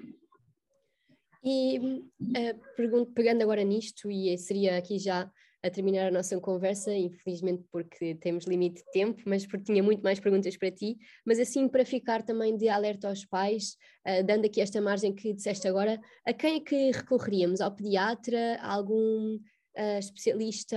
E 1.44 1.78
uh, 1.78 2.74
pergunto, 2.76 3.12
pegando 3.12 3.42
agora 3.42 3.62
nisto, 3.62 4.10
e 4.10 4.36
seria 4.36 4.76
aqui 4.76 4.98
já 4.98 5.30
a 5.62 5.70
terminar 5.70 6.06
a 6.06 6.10
nossa 6.10 6.38
conversa, 6.40 6.94
infelizmente 6.94 7.64
porque 7.70 8.14
temos 8.14 8.46
limite 8.46 8.82
de 8.82 8.90
tempo, 8.92 9.22
mas 9.26 9.46
porque 9.46 9.64
tinha 9.64 9.82
muito 9.82 10.02
mais 10.02 10.20
perguntas 10.20 10.56
para 10.56 10.70
ti, 10.70 10.96
mas 11.26 11.38
assim 11.38 11.68
para 11.68 11.84
ficar 11.84 12.22
também 12.22 12.56
de 12.56 12.68
alerta 12.68 13.08
aos 13.08 13.24
pais, 13.24 13.76
uh, 14.06 14.24
dando 14.24 14.44
aqui 14.44 14.60
esta 14.60 14.80
margem 14.80 15.14
que 15.14 15.32
disseste 15.32 15.66
agora, 15.66 16.00
a 16.24 16.32
quem 16.32 16.56
é 16.56 16.60
que 16.60 16.90
recorreríamos? 16.92 17.60
Ao 17.60 17.74
pediatra? 17.74 18.56
A 18.60 18.72
algum 18.72 19.36
uh, 19.36 19.98
especialista 19.98 20.76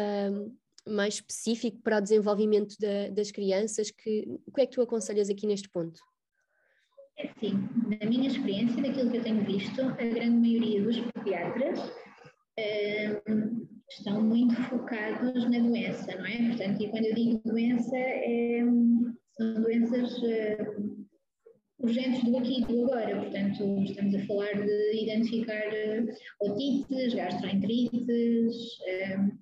mais 0.87 1.15
específico 1.15 1.79
para 1.83 1.99
o 1.99 2.01
desenvolvimento 2.01 2.75
da, 2.79 3.09
das 3.09 3.31
crianças? 3.31 3.91
Que, 3.91 4.25
o 4.47 4.51
que 4.51 4.61
é 4.61 4.65
que 4.65 4.73
tu 4.73 4.81
aconselhas 4.81 5.29
aqui 5.29 5.45
neste 5.45 5.69
ponto? 5.69 5.99
É 7.17 7.27
sim, 7.39 7.53
na 7.85 8.09
minha 8.09 8.27
experiência, 8.27 8.81
daquilo 8.81 9.11
que 9.11 9.17
eu 9.17 9.23
tenho 9.23 9.45
visto, 9.45 9.81
a 9.81 9.93
grande 9.93 10.37
maioria 10.37 10.81
dos 10.81 10.99
pediatras 11.13 11.79
uh, 11.79 13.80
estão 13.97 14.21
muito 14.21 14.55
focados 14.63 15.49
na 15.49 15.59
doença, 15.59 16.15
não 16.15 16.25
é? 16.25 16.37
Portanto, 16.47 16.81
e 16.81 16.89
quando 16.89 17.05
eu 17.05 17.15
digo 17.15 17.41
doença, 17.45 17.95
é, 17.95 18.61
são 19.31 19.53
doenças 19.61 20.17
uh, 20.19 21.05
urgentes 21.79 22.23
do 22.23 22.37
aqui 22.37 22.61
e 22.61 22.65
do 22.65 22.85
agora. 22.85 23.21
Portanto, 23.21 23.63
estamos 23.83 24.15
a 24.15 24.25
falar 24.25 24.53
de 24.53 25.03
identificar 25.03 25.67
uh, 25.67 26.51
otites, 26.51 27.13
gastroenterites, 27.13 28.55
uh, 28.81 29.37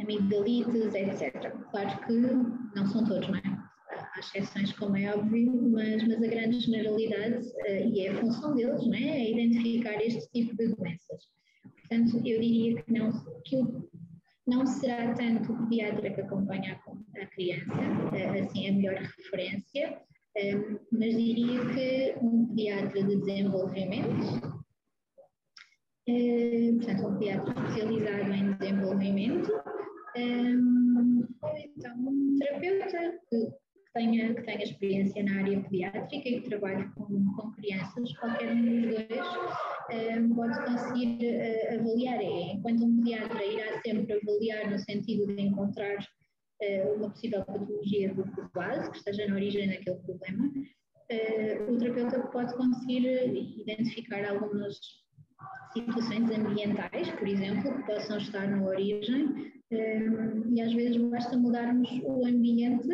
amigdalites, 0.00 0.94
etc. 0.94 1.52
Claro 1.70 2.06
que 2.06 2.12
não 2.12 2.86
são 2.86 3.04
todos, 3.04 3.28
não 3.28 3.36
é? 3.36 3.58
Há 3.90 4.20
exceções, 4.20 4.72
como 4.72 4.96
é 4.96 5.14
óbvio, 5.14 5.70
mas, 5.70 6.06
mas 6.06 6.22
a 6.22 6.26
grande 6.26 6.60
generalidade, 6.60 7.46
e 7.66 8.06
é 8.06 8.10
a 8.10 8.20
função 8.20 8.54
deles, 8.54 8.86
não 8.86 8.94
é? 8.94 9.02
é 9.02 9.30
identificar 9.32 10.00
este 10.00 10.30
tipo 10.30 10.56
de 10.56 10.68
doenças. 10.74 11.38
Portanto, 11.88 12.16
eu 12.16 12.40
diria 12.40 12.82
que 12.82 12.92
não, 12.92 13.12
que 13.44 13.56
não 14.46 14.66
será 14.66 15.14
tanto 15.14 15.52
o 15.52 15.68
pediatra 15.68 16.10
que 16.10 16.20
acompanha 16.20 16.78
a, 16.86 17.22
a 17.22 17.26
criança, 17.26 17.72
eh, 18.14 18.40
assim 18.40 18.68
a 18.68 18.72
melhor 18.72 18.94
referência, 18.94 20.02
eh, 20.36 20.54
mas 20.92 21.16
diria 21.16 21.60
que 21.74 22.18
um 22.22 22.46
pediatra 22.48 23.02
de 23.02 23.16
desenvolvimento, 23.16 24.62
eh, 26.06 26.72
portanto, 26.76 27.06
um 27.06 27.18
pediatra 27.18 27.54
especializado 27.54 28.32
em 28.32 28.52
desenvolvimento, 28.52 29.52
ou 31.42 31.56
então 31.56 31.94
um 31.96 32.36
terapeuta 32.38 33.18
que 33.30 33.48
tenha, 33.94 34.34
que 34.34 34.42
tenha 34.42 34.62
experiência 34.62 35.22
na 35.22 35.38
área 35.38 35.60
pediátrica 35.62 36.28
e 36.28 36.40
que 36.40 36.48
trabalhe 36.48 36.88
com, 36.94 37.06
com 37.34 37.52
crianças, 37.52 38.16
qualquer 38.18 38.52
um 38.52 38.62
dos 38.62 38.94
dois 38.94 40.18
um, 40.18 40.34
pode 40.34 40.64
conseguir 40.64 41.18
uh, 41.24 41.80
avaliar. 41.80 42.20
É, 42.20 42.52
enquanto 42.52 42.84
um 42.84 42.96
pediatra 42.96 43.44
irá 43.44 43.80
sempre 43.82 44.12
avaliar 44.12 44.70
no 44.70 44.78
sentido 44.78 45.26
de 45.26 45.42
encontrar 45.42 45.96
uh, 45.96 46.94
uma 46.96 47.10
possível 47.10 47.44
patologia 47.44 48.14
de 48.14 48.24
base 48.54 48.90
que 48.90 48.98
esteja 48.98 49.26
na 49.28 49.34
origem 49.34 49.68
daquele 49.68 49.96
problema, 49.96 50.46
uh, 50.46 51.72
o 51.72 51.78
terapeuta 51.78 52.20
pode 52.28 52.54
conseguir 52.56 53.60
identificar 53.60 54.28
algumas 54.28 54.78
situações 55.72 56.30
ambientais, 56.30 57.10
por 57.12 57.28
exemplo, 57.28 57.72
que 57.72 57.82
possam 57.84 58.18
estar 58.18 58.48
na 58.48 58.64
origem, 58.64 59.52
e 59.70 60.62
às 60.62 60.72
vezes 60.72 60.96
basta 60.96 61.36
mudarmos 61.36 61.88
o 62.02 62.26
ambiente 62.26 62.88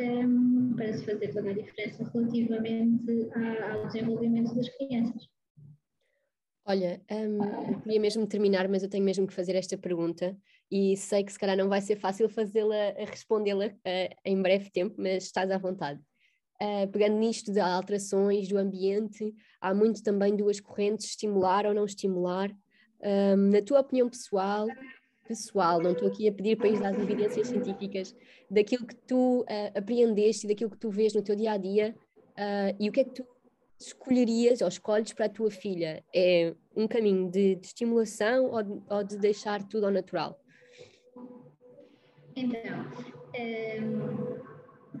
um, 0.00 0.74
para 0.74 0.92
se 0.92 1.04
fazer 1.04 1.32
toda 1.32 1.50
a 1.50 1.54
diferença 1.54 2.10
relativamente 2.12 3.30
ao 3.70 3.86
desenvolvimento 3.86 4.54
das 4.54 4.68
crianças. 4.76 5.28
Olha, 6.64 7.02
um, 7.10 7.72
eu 7.72 7.80
queria 7.80 8.00
mesmo 8.00 8.26
terminar, 8.26 8.68
mas 8.68 8.84
eu 8.84 8.88
tenho 8.88 9.04
mesmo 9.04 9.26
que 9.26 9.34
fazer 9.34 9.56
esta 9.56 9.76
pergunta 9.76 10.36
e 10.70 10.96
sei 10.96 11.24
que 11.24 11.32
se 11.32 11.38
calhar 11.38 11.56
não 11.56 11.68
vai 11.68 11.80
ser 11.80 11.96
fácil 11.96 12.28
fazê-la, 12.28 12.94
respondê-la 12.98 13.66
uh, 13.66 14.14
em 14.24 14.40
breve 14.40 14.70
tempo, 14.70 14.94
mas 14.96 15.24
estás 15.24 15.50
à 15.50 15.58
vontade. 15.58 16.00
Uh, 16.62 16.88
pegando 16.92 17.16
nisto 17.18 17.52
de 17.52 17.58
alterações 17.58 18.46
do 18.48 18.56
ambiente, 18.56 19.34
há 19.60 19.74
muito 19.74 20.04
também 20.04 20.36
duas 20.36 20.60
correntes, 20.60 21.06
estimular 21.06 21.66
ou 21.66 21.74
não 21.74 21.84
estimular. 21.84 22.50
Um, 23.02 23.50
na 23.50 23.60
tua 23.60 23.80
opinião 23.80 24.08
pessoal, 24.08 24.68
pessoal, 25.26 25.80
não 25.80 25.92
estou 25.92 26.08
aqui 26.08 26.28
a 26.28 26.32
pedir 26.32 26.56
para 26.56 26.68
ir 26.68 26.84
às 26.84 26.98
evidências 26.98 27.48
científicas, 27.48 28.14
daquilo 28.50 28.86
que 28.86 28.94
tu 28.94 29.40
uh, 29.40 29.78
apreendeste 29.78 30.46
e 30.46 30.48
daquilo 30.48 30.70
que 30.70 30.78
tu 30.78 30.90
vês 30.90 31.14
no 31.14 31.22
teu 31.22 31.36
dia 31.36 31.52
a 31.52 31.56
dia, 31.56 31.94
uh, 32.32 32.76
e 32.78 32.88
o 32.88 32.92
que 32.92 33.00
é 33.00 33.04
que 33.04 33.10
tu 33.10 33.26
escolherias 33.78 34.60
ou 34.60 34.68
escolhes 34.68 35.12
para 35.12 35.26
a 35.26 35.28
tua 35.28 35.50
filha? 35.50 36.04
É 36.14 36.54
um 36.76 36.86
caminho 36.86 37.30
de, 37.30 37.56
de 37.56 37.66
estimulação 37.66 38.50
ou 38.50 38.62
de, 38.62 38.82
ou 38.88 39.04
de, 39.04 39.18
deixar 39.18 39.62
tudo 39.66 39.86
ao 39.86 39.92
natural? 39.92 40.38
Então, 42.36 42.60
um, 42.60 43.34
ehm, 43.34 44.42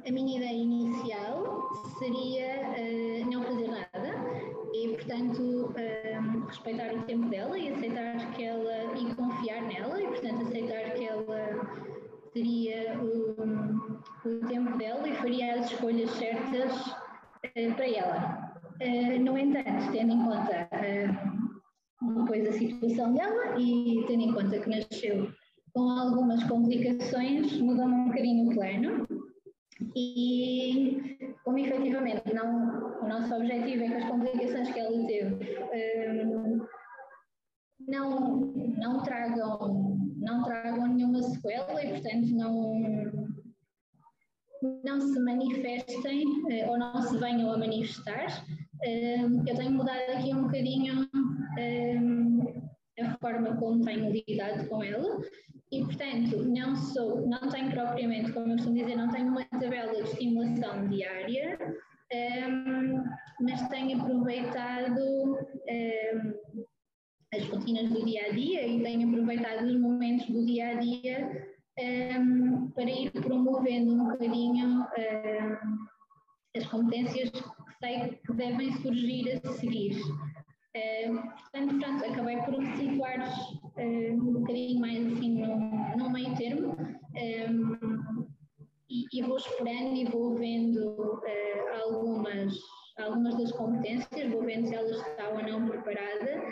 a 0.06 0.10
minha 0.10 0.36
ideia 0.36 0.52
inicial 0.52 1.62
seria 1.98 2.60
uh, 2.70 3.30
não 3.30 3.42
fazer 3.42 3.68
nada 3.68 4.31
e, 4.72 4.88
portanto, 4.88 5.42
um, 5.42 6.46
respeitar 6.46 6.94
o 6.94 7.02
tempo 7.02 7.28
dela 7.28 7.58
e 7.58 7.68
aceitar 7.68 8.32
que 8.34 8.44
ela 8.44 8.94
e 8.96 9.14
confiar 9.14 9.62
nela 9.62 10.02
e, 10.02 10.06
portanto, 10.06 10.42
aceitar 10.42 10.94
que 10.94 11.04
ela 11.04 11.92
teria 12.32 12.98
o, 12.98 14.28
o 14.28 14.46
tempo 14.48 14.76
dela 14.78 15.08
e 15.08 15.14
faria 15.14 15.60
as 15.60 15.70
escolhas 15.70 16.10
certas 16.12 16.86
uh, 16.86 17.74
para 17.76 17.88
ela. 17.88 18.54
Uh, 18.80 19.20
no 19.22 19.38
entanto, 19.38 19.92
tendo 19.92 20.12
em 20.12 20.24
conta 20.24 20.68
uh, 20.72 22.20
depois 22.20 22.48
a 22.48 22.52
situação 22.52 23.12
dela 23.12 23.58
e 23.60 24.04
tendo 24.06 24.22
em 24.22 24.32
conta 24.32 24.58
que 24.58 24.70
nasceu 24.70 25.30
com 25.74 25.88
algumas 25.88 26.42
complicações, 26.44 27.58
mudou-me 27.60 27.94
um 27.94 28.08
bocadinho 28.08 28.50
o 28.50 28.54
plano. 28.54 29.06
E 29.94 31.36
como 31.44 31.58
efetivamente 31.58 32.32
não, 32.34 33.00
o 33.02 33.08
nosso 33.08 33.34
objetivo 33.34 33.84
é 33.84 33.88
que 33.88 33.94
as 33.94 34.08
complicações 34.08 34.70
que 34.72 34.80
ela 34.80 35.06
teve 35.06 35.58
não, 37.86 38.40
não 38.78 39.02
tragam 39.02 39.92
não 40.22 40.42
tragam 40.44 40.86
nenhuma 40.86 41.22
sequela 41.22 41.84
e, 41.84 41.88
portanto, 41.90 42.28
não, 42.30 42.80
não 44.84 45.00
se 45.00 45.20
manifestem 45.20 46.24
eh, 46.50 46.68
ou 46.68 46.78
não 46.78 47.02
se 47.02 47.18
venham 47.18 47.52
a 47.52 47.58
manifestar. 47.58 48.44
Eh, 48.82 49.24
eu 49.24 49.56
tenho 49.56 49.72
mudado 49.72 50.10
aqui 50.10 50.32
um 50.32 50.44
bocadinho 50.44 51.08
eh, 51.58 52.00
a 53.04 53.18
forma 53.18 53.56
como 53.56 53.84
tenho 53.84 54.10
lidado 54.10 54.68
com 54.68 54.82
ela 54.82 55.20
e, 55.70 55.84
portanto, 55.84 56.44
não 56.44 56.76
sou, 56.76 57.26
não 57.26 57.48
tenho 57.48 57.70
propriamente, 57.70 58.32
como 58.32 58.48
eu 58.48 58.56
costumo 58.56 58.76
dizer, 58.76 58.96
não 58.96 59.10
tenho 59.10 59.28
uma 59.28 59.44
tabela 59.44 59.94
de 59.94 60.10
estimulação 60.10 60.88
diária, 60.88 61.58
mas 63.40 63.68
tenho 63.68 64.00
aproveitado 64.02 65.38
as 67.34 67.44
rotinas 67.48 67.88
do 67.90 68.04
dia 68.04 68.26
a 68.26 68.30
dia 68.32 68.66
e 68.66 68.82
tenho 68.82 69.08
aproveitado 69.08 69.64
os 69.64 69.80
momentos 69.80 70.26
do 70.26 70.44
dia 70.44 70.68
a 70.68 70.74
dia 70.74 71.48
um, 71.78 71.82
ehm, 71.82 72.70
para 72.74 72.90
ir 72.90 73.10
promovendo 73.10 73.94
um 73.94 74.08
bocadinho 74.10 74.80
um, 74.80 74.86
ehm, 74.98 75.58
as 76.54 76.66
competências 76.66 77.30
que 77.30 77.78
sei 77.80 78.20
que 78.26 78.32
devem 78.34 78.72
surgir 78.82 79.40
a 79.42 79.48
seguir. 79.52 79.96
Portanto, 80.72 81.78
pronto, 81.78 82.04
acabei 82.04 82.36
por 82.38 82.64
situar 82.76 83.18
um 83.78 84.32
bocadinho 84.32 84.80
mais 84.80 85.06
assim 85.06 85.44
no, 85.96 86.10
meio 86.10 86.36
termo. 86.36 86.76
E, 88.88 89.04
e, 89.12 89.22
vou 89.22 89.36
explorando 89.36 89.96
e 89.96 90.04
vou 90.04 90.34
vendo 90.34 90.78
uh, 90.86 91.82
algumas 91.82 92.54
algumas 92.98 93.36
das 93.36 93.52
competências, 93.52 94.30
vou 94.30 94.44
vendo 94.44 94.66
se 94.68 94.74
ela 94.74 94.90
está 94.90 95.28
ou 95.30 95.42
não 95.42 95.66
preparada 95.66 96.42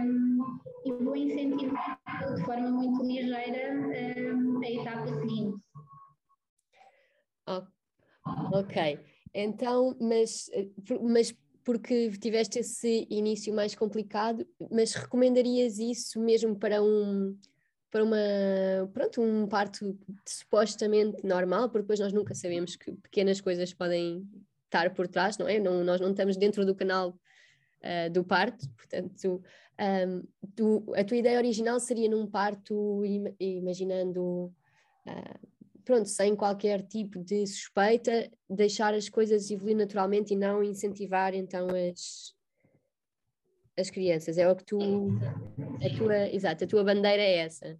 um, 0.00 0.38
e 0.84 0.92
vou 0.92 1.16
incentivar 1.16 2.00
de 2.34 2.44
forma 2.44 2.70
muito 2.70 3.02
ligeira 3.04 3.72
um, 3.72 4.60
a 4.62 4.70
etapa 4.70 5.06
seguinte. 5.06 5.64
Ok, 8.52 8.98
então, 9.34 9.96
mas, 10.00 10.50
mas 11.00 11.34
porque 11.64 12.10
tiveste 12.18 12.58
esse 12.58 13.06
início 13.10 13.52
mais 13.54 13.74
complicado, 13.74 14.46
mas 14.70 14.94
recomendarias 14.94 15.78
isso 15.78 16.20
mesmo 16.20 16.56
para 16.56 16.82
um 16.82 17.36
para 17.90 18.04
uma 18.04 18.16
pronto 18.94 19.20
um 19.20 19.46
parto 19.46 19.98
supostamente 20.26 21.24
normal, 21.26 21.68
porque 21.68 21.82
depois 21.82 22.00
nós 22.00 22.12
nunca 22.12 22.34
sabemos 22.34 22.74
que 22.74 22.90
pequenas 22.92 23.40
coisas 23.40 23.74
podem 23.74 24.26
estar 24.64 24.94
por 24.94 25.06
trás, 25.06 25.36
não 25.36 25.46
é? 25.46 25.58
Não, 25.58 25.84
nós 25.84 26.00
não 26.00 26.10
estamos 26.10 26.38
dentro 26.38 26.64
do 26.64 26.74
canal 26.74 27.10
uh, 27.10 28.10
do 28.10 28.24
parto, 28.24 28.66
portanto, 28.70 29.42
um, 30.08 30.22
tu, 30.56 30.92
a 30.96 31.04
tua 31.04 31.18
ideia 31.18 31.36
original 31.36 31.78
seria 31.78 32.08
num 32.08 32.26
parto, 32.26 33.02
imaginando, 33.38 34.52
uh, 35.06 35.48
pronto, 35.84 36.08
sem 36.08 36.34
qualquer 36.34 36.82
tipo 36.82 37.22
de 37.22 37.46
suspeita, 37.46 38.30
deixar 38.48 38.94
as 38.94 39.08
coisas 39.08 39.50
evoluir 39.50 39.76
naturalmente 39.76 40.34
e 40.34 40.36
não 40.36 40.62
incentivar 40.62 41.34
então 41.34 41.68
as, 41.68 42.34
as 43.78 43.90
crianças. 43.90 44.38
É 44.38 44.48
o 44.48 44.56
que 44.56 44.64
tu, 44.64 44.78
a 44.78 45.96
tua, 45.96 46.28
exato, 46.28 46.64
a 46.64 46.66
tua 46.66 46.84
bandeira 46.84 47.22
é 47.22 47.38
essa. 47.38 47.78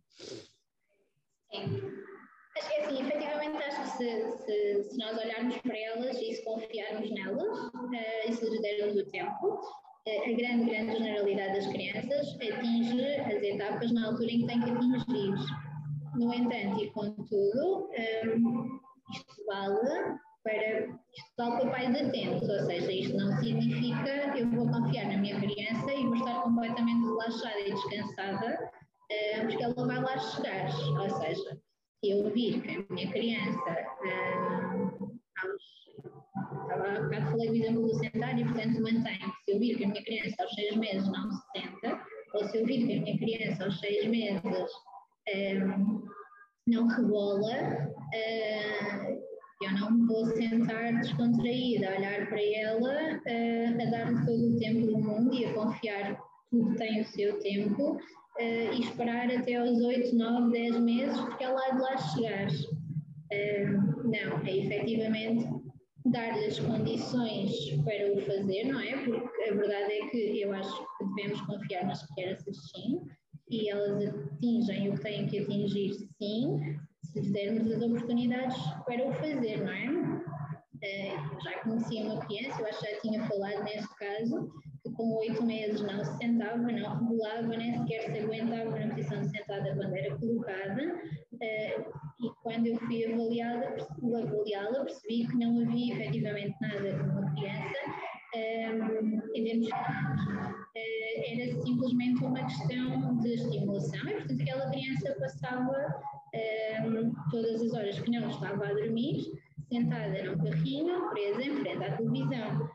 Sim. 1.50 2.02
Acho 2.56 2.68
que 2.68 2.74
é 2.74 2.84
assim, 2.84 3.00
efetivamente 3.00 3.56
acho 3.56 3.82
que 3.82 3.88
se, 3.96 4.38
se, 4.44 4.82
se, 4.90 4.98
nós 4.98 5.16
olharmos 5.18 5.56
para 5.58 5.78
elas 5.78 6.16
e 6.20 6.34
se 6.34 6.44
confiarmos 6.44 7.10
nelas 7.10 7.58
uh, 7.58 8.28
e 8.28 8.32
se 8.32 8.44
lhes 8.44 8.60
dermos 8.60 8.96
o 8.96 9.10
tempo, 9.10 9.46
uh, 9.46 10.22
a 10.22 10.32
grande, 10.32 10.70
grande 10.70 10.98
generalidade 10.98 11.54
das 11.54 11.66
crianças 11.68 12.34
atinge 12.34 13.04
as 13.20 13.42
etapas 13.42 13.90
na 13.92 14.08
altura 14.08 14.30
em 14.30 14.40
que 14.40 14.46
tem 14.46 14.60
que 14.60 14.70
atingir. 14.70 15.71
No 16.14 16.32
entanto, 16.34 16.82
e 16.82 16.90
contudo, 16.90 17.88
um, 17.88 17.92
ehm, 17.94 18.80
isto 19.12 19.44
vale 19.46 20.18
para 20.44 20.80
isto 21.14 21.32
vale 21.38 21.60
para 21.60 21.70
pais 21.70 21.94
atentos, 21.94 22.48
ou 22.48 22.66
seja, 22.66 22.92
isto 22.92 23.16
não 23.16 23.36
significa 23.38 24.36
eu 24.36 24.50
vou 24.50 24.68
confiar 24.68 25.06
na 25.06 25.18
minha 25.18 25.38
criança 25.40 25.92
e 25.92 26.04
vou 26.04 26.16
estar 26.16 26.42
completamente 26.42 27.04
relaxada 27.04 27.60
e 27.60 27.72
descansada, 27.72 28.70
uh, 29.12 29.40
porque 29.42 29.62
ela 29.62 29.86
vai 29.86 30.00
lá 30.00 30.18
chegar, 30.18 30.68
ou 31.00 31.10
seja, 31.10 31.58
eu 32.02 32.30
vir 32.32 32.60
que 32.62 32.76
a 32.76 32.94
minha 32.94 33.12
criança, 33.12 33.70
uh, 34.02 35.18
aos, 35.38 35.82
há 36.70 37.00
bocado 37.02 37.30
falei 37.30 37.48
do 37.48 37.54
exemplo 37.54 37.82
do 37.82 37.94
sentar 37.94 38.38
e, 38.38 38.44
portanto, 38.44 38.82
mantenho. 38.82 39.32
Se 39.44 39.52
eu 39.52 39.58
vir 39.60 39.76
que 39.76 39.84
a 39.84 39.88
minha 39.88 40.04
criança 40.04 40.42
aos 40.42 40.54
seis 40.54 40.76
meses 40.76 41.08
não 41.08 41.30
se 41.30 41.42
senta, 41.52 42.00
ou 42.34 42.44
se 42.48 42.58
eu 42.58 42.66
vir 42.66 42.86
que 42.86 42.98
a 42.98 43.02
minha 43.02 43.18
criança 43.18 43.64
aos 43.64 43.78
seis 43.78 44.06
meses 44.08 44.42
não 46.66 46.86
rebola, 46.86 47.52
uh, 48.14 49.22
eu 49.62 49.72
não 49.78 49.90
me 49.92 50.06
vou 50.06 50.26
sentar 50.26 50.92
descontraída, 51.00 51.88
a 51.88 51.96
olhar 51.96 52.28
para 52.28 52.42
ela, 52.42 52.92
uh, 53.16 53.82
a 53.82 53.90
dar-lhe 53.90 54.26
todo 54.26 54.54
o 54.54 54.58
tempo 54.58 54.86
do 54.86 54.98
mundo 54.98 55.34
e 55.34 55.44
a 55.44 55.54
confiar 55.54 56.18
tudo 56.50 56.74
tem 56.76 57.00
o 57.00 57.04
seu 57.04 57.38
tempo 57.40 57.92
uh, 57.92 58.72
e 58.74 58.80
esperar 58.80 59.30
até 59.30 59.56
aos 59.56 59.80
8, 59.80 60.14
9, 60.14 60.52
10 60.52 60.80
meses, 60.80 61.20
porque 61.20 61.44
ela 61.44 61.60
há 61.66 61.70
de 61.70 61.80
lá 61.80 61.96
chegar. 61.96 62.48
Não, 64.04 64.46
é 64.46 64.56
efetivamente 64.58 65.48
dar-lhe 66.04 66.44
as 66.44 66.58
condições 66.58 67.50
para 67.82 68.12
o 68.12 68.20
fazer, 68.26 68.64
não 68.64 68.78
é? 68.78 69.04
Porque 69.04 69.42
a 69.44 69.54
verdade 69.54 69.92
é 69.92 70.06
que 70.08 70.40
eu 70.42 70.52
acho 70.52 70.86
que 70.98 71.04
devemos 71.06 71.40
confiar 71.42 71.86
nas 71.86 72.06
crianças 72.08 72.56
sim, 72.70 73.00
e 73.52 73.68
elas 73.68 74.02
atingem 74.06 74.88
o 74.88 74.94
que 74.94 75.02
têm 75.02 75.26
que 75.26 75.40
atingir 75.40 75.92
sim, 76.18 76.78
se 77.04 77.20
lhes 77.20 77.32
dermos 77.32 77.70
as 77.70 77.82
oportunidades 77.82 78.56
para 78.86 79.06
o 79.06 79.12
fazer, 79.12 79.62
não 79.62 79.70
é? 79.70 80.22
Uh, 80.82 81.44
já 81.44 81.58
conhecia 81.62 82.02
uma 82.02 82.24
criança, 82.24 82.60
eu 82.60 82.66
acho 82.66 82.80
que 82.80 82.90
já 82.90 83.00
tinha 83.00 83.28
falado 83.28 83.62
neste 83.62 83.94
caso, 83.96 84.50
que 84.82 84.90
com 84.92 85.16
oito 85.18 85.44
meses 85.44 85.80
não 85.82 86.02
se 86.02 86.16
sentava, 86.16 86.56
não 86.56 86.98
regulava, 86.98 87.56
nem 87.56 87.78
sequer 87.78 88.10
se 88.10 88.18
aguentava 88.18 88.70
na 88.70 88.94
posição 88.94 89.20
de 89.20 89.28
sentada 89.28 89.76
quando 89.76 89.94
era 89.94 90.16
colocada. 90.16 90.82
Uh, 91.34 92.02
e 92.24 92.30
quando 92.42 92.66
eu 92.66 92.76
fui 92.78 93.04
avaliada, 93.04 93.76
avaliá-la, 94.00 94.84
percebi 94.84 95.26
que 95.26 95.36
não 95.36 95.60
havia 95.60 95.94
efetivamente 95.94 96.56
nada 96.60 96.98
com 96.98 97.20
uma 97.20 97.34
criança 97.34 98.11
ehm, 98.34 99.18
uh, 99.18 99.22
era 100.74 101.62
simplesmente 101.62 102.24
uma 102.24 102.44
questão 102.44 103.18
de 103.18 103.34
estimulação 103.34 104.08
e, 104.08 104.12
portanto, 104.14 104.42
aquela 104.42 104.70
criança 104.70 105.16
passava 105.20 106.02
ehm, 106.34 107.12
todas 107.30 107.62
as 107.62 107.72
horas 107.72 108.00
que 108.00 108.10
não 108.10 108.28
estava 108.28 108.66
a 108.66 108.74
dormir, 108.74 109.24
sentada 109.68 110.22
num 110.24 110.38
carrinho, 110.44 111.10
presa 111.10 111.42
em 111.42 111.56
frente 111.56 111.84
à 111.84 111.96
televisão 111.96 112.70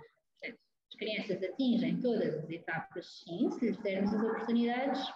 crianças 0.97 1.41
atingem 1.43 1.99
todas 2.01 2.35
as 2.35 2.49
etapas, 2.49 3.23
sim, 3.23 3.49
se 3.51 3.67
lhes 3.67 3.77
dermos 3.77 4.13
as 4.13 4.23
oportunidades 4.23 5.09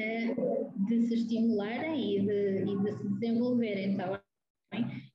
uh, 0.00 0.86
de 0.86 1.06
se 1.06 1.14
estimularem 1.14 2.16
e 2.16 2.26
de, 2.26 2.62
e 2.62 2.82
de 2.82 2.92
se 2.92 3.08
desenvolverem. 3.08 3.92
Então, 3.92 4.20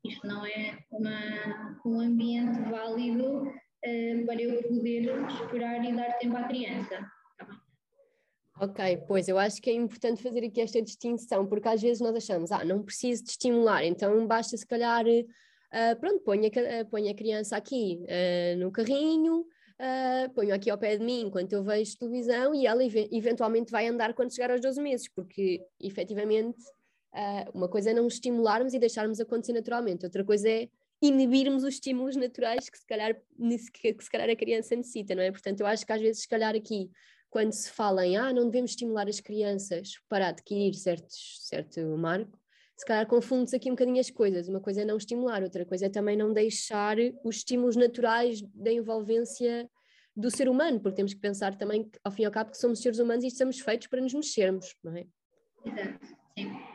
isto 0.03 0.28
não 0.28 0.45
é 0.45 0.78
uma, 0.91 1.80
um 1.86 1.99
ambiente 1.99 2.59
válido 2.69 3.51
uh, 3.86 4.25
para 4.25 4.41
eu 4.41 4.63
poder 4.63 5.09
esperar 5.29 5.84
e 5.86 5.93
dar 5.93 6.13
tempo 6.13 6.38
à 6.38 6.43
criança. 6.43 7.11
Tá 7.38 7.63
Ok, 8.59 9.03
pois 9.07 9.27
eu 9.27 9.39
acho 9.39 9.61
que 9.61 9.69
é 9.69 9.73
importante 9.73 10.21
fazer 10.21 10.45
aqui 10.45 10.61
esta 10.61 10.81
distinção, 10.81 11.45
porque 11.47 11.67
às 11.67 11.81
vezes 11.81 11.99
nós 11.99 12.15
achamos, 12.15 12.51
ah, 12.51 12.63
não 12.63 12.84
preciso 12.84 13.23
de 13.23 13.31
estimular, 13.31 13.84
então 13.84 14.27
basta 14.27 14.55
se 14.55 14.65
calhar, 14.65 15.03
uh, 15.05 15.99
pronto, 15.99 16.23
põe 16.23 16.45
a, 16.45 16.86
põe 16.86 17.09
a 17.09 17.15
criança 17.15 17.57
aqui 17.57 17.99
uh, 18.03 18.59
no 18.59 18.71
carrinho, 18.71 19.39
uh, 19.39 20.34
ponho 20.36 20.53
aqui 20.53 20.69
ao 20.69 20.77
pé 20.77 20.97
de 20.97 21.03
mim 21.03 21.21
enquanto 21.21 21.51
eu 21.51 21.63
vejo 21.63 21.97
televisão 21.97 22.53
e 22.53 22.67
ela 22.67 22.84
eventualmente 22.84 23.71
vai 23.71 23.88
andar 23.88 24.13
quando 24.13 24.34
chegar 24.34 24.51
aos 24.51 24.61
12 24.61 24.79
meses, 24.81 25.09
porque 25.09 25.59
efetivamente 25.79 26.59
uma 27.53 27.69
coisa 27.69 27.91
é 27.91 27.93
não 27.93 28.07
estimularmos 28.07 28.73
e 28.73 28.79
deixarmos 28.79 29.19
acontecer 29.19 29.53
naturalmente, 29.53 30.03
outra 30.03 30.23
coisa 30.23 30.49
é 30.49 30.67
inibirmos 31.05 31.63
os 31.63 31.75
estímulos 31.75 32.15
naturais 32.15 32.69
que 32.69 32.77
se 32.77 32.85
calhar, 32.85 33.13
que, 33.73 33.95
se 33.99 34.09
calhar 34.09 34.29
a 34.29 34.35
criança 34.35 34.75
necessita, 34.75 35.13
não 35.13 35.21
é? 35.21 35.31
Portanto, 35.31 35.59
eu 35.59 35.67
acho 35.67 35.85
que 35.85 35.91
às 35.91 36.01
vezes, 36.01 36.21
se 36.21 36.27
calhar 36.27 36.55
aqui, 36.55 36.89
quando 37.29 37.51
se 37.51 37.69
fala 37.69 38.05
em 38.05 38.15
ah, 38.15 38.31
não 38.31 38.45
devemos 38.45 38.71
estimular 38.71 39.07
as 39.07 39.19
crianças 39.19 39.93
para 40.07 40.29
adquirir 40.29 40.73
certos, 40.75 41.39
certo 41.41 41.81
marco, 41.97 42.39
se 42.77 42.83
se 42.83 42.85
calhar 42.85 43.05
confunde-se 43.07 43.55
aqui 43.55 43.69
um 43.69 43.73
bocadinho 43.73 43.99
as 43.99 44.09
coisas. 44.09 44.47
Uma 44.47 44.59
coisa 44.59 44.81
é 44.81 44.85
não 44.85 44.97
estimular, 44.97 45.43
outra 45.43 45.65
coisa 45.65 45.87
é 45.87 45.89
também 45.89 46.15
não 46.15 46.31
deixar 46.31 46.97
os 47.23 47.37
estímulos 47.37 47.75
naturais 47.75 48.41
da 48.53 48.71
envolvência 48.71 49.69
do 50.15 50.29
ser 50.29 50.47
humano, 50.47 50.79
porque 50.79 50.95
temos 50.95 51.13
que 51.13 51.19
pensar 51.19 51.55
também, 51.55 51.83
que, 51.83 51.99
ao 52.03 52.11
fim 52.11 52.23
e 52.23 52.25
ao 52.25 52.31
cabo, 52.31 52.51
que 52.51 52.57
somos 52.57 52.79
seres 52.79 52.99
humanos 52.99 53.23
e 53.23 53.27
estamos 53.27 53.59
feitos 53.59 53.87
para 53.87 54.01
nos 54.01 54.13
mexermos, 54.13 54.75
não 54.83 54.95
é? 54.95 55.05
Exato, 55.65 56.05
sim. 56.37 56.72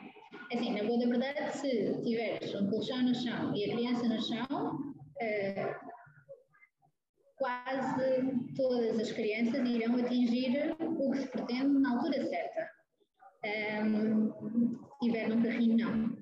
Assim, 0.53 0.73
na 0.73 0.85
boa 0.85 0.99
da 0.99 1.07
verdade, 1.07 1.59
se 1.59 2.03
tiveres 2.03 2.55
um 2.55 2.71
colchão 2.71 3.03
no 3.03 3.15
chão 3.15 3.55
e 3.55 3.71
a 3.71 3.77
criança 3.77 4.09
no 4.09 4.23
chão, 4.23 4.47
uh, 4.51 5.89
quase 7.37 8.55
todas 8.57 8.99
as 8.99 9.13
crianças 9.13 9.69
irão 9.69 9.97
atingir 9.97 10.75
o 10.81 11.11
que 11.11 11.19
se 11.19 11.29
pretende 11.29 11.79
na 11.79 11.93
altura 11.93 12.27
certa. 12.27 12.71
Um, 13.85 14.33
se 14.33 14.99
tiver 15.03 15.29
num 15.29 15.43
carrinho, 15.43 15.77
não. 15.77 16.17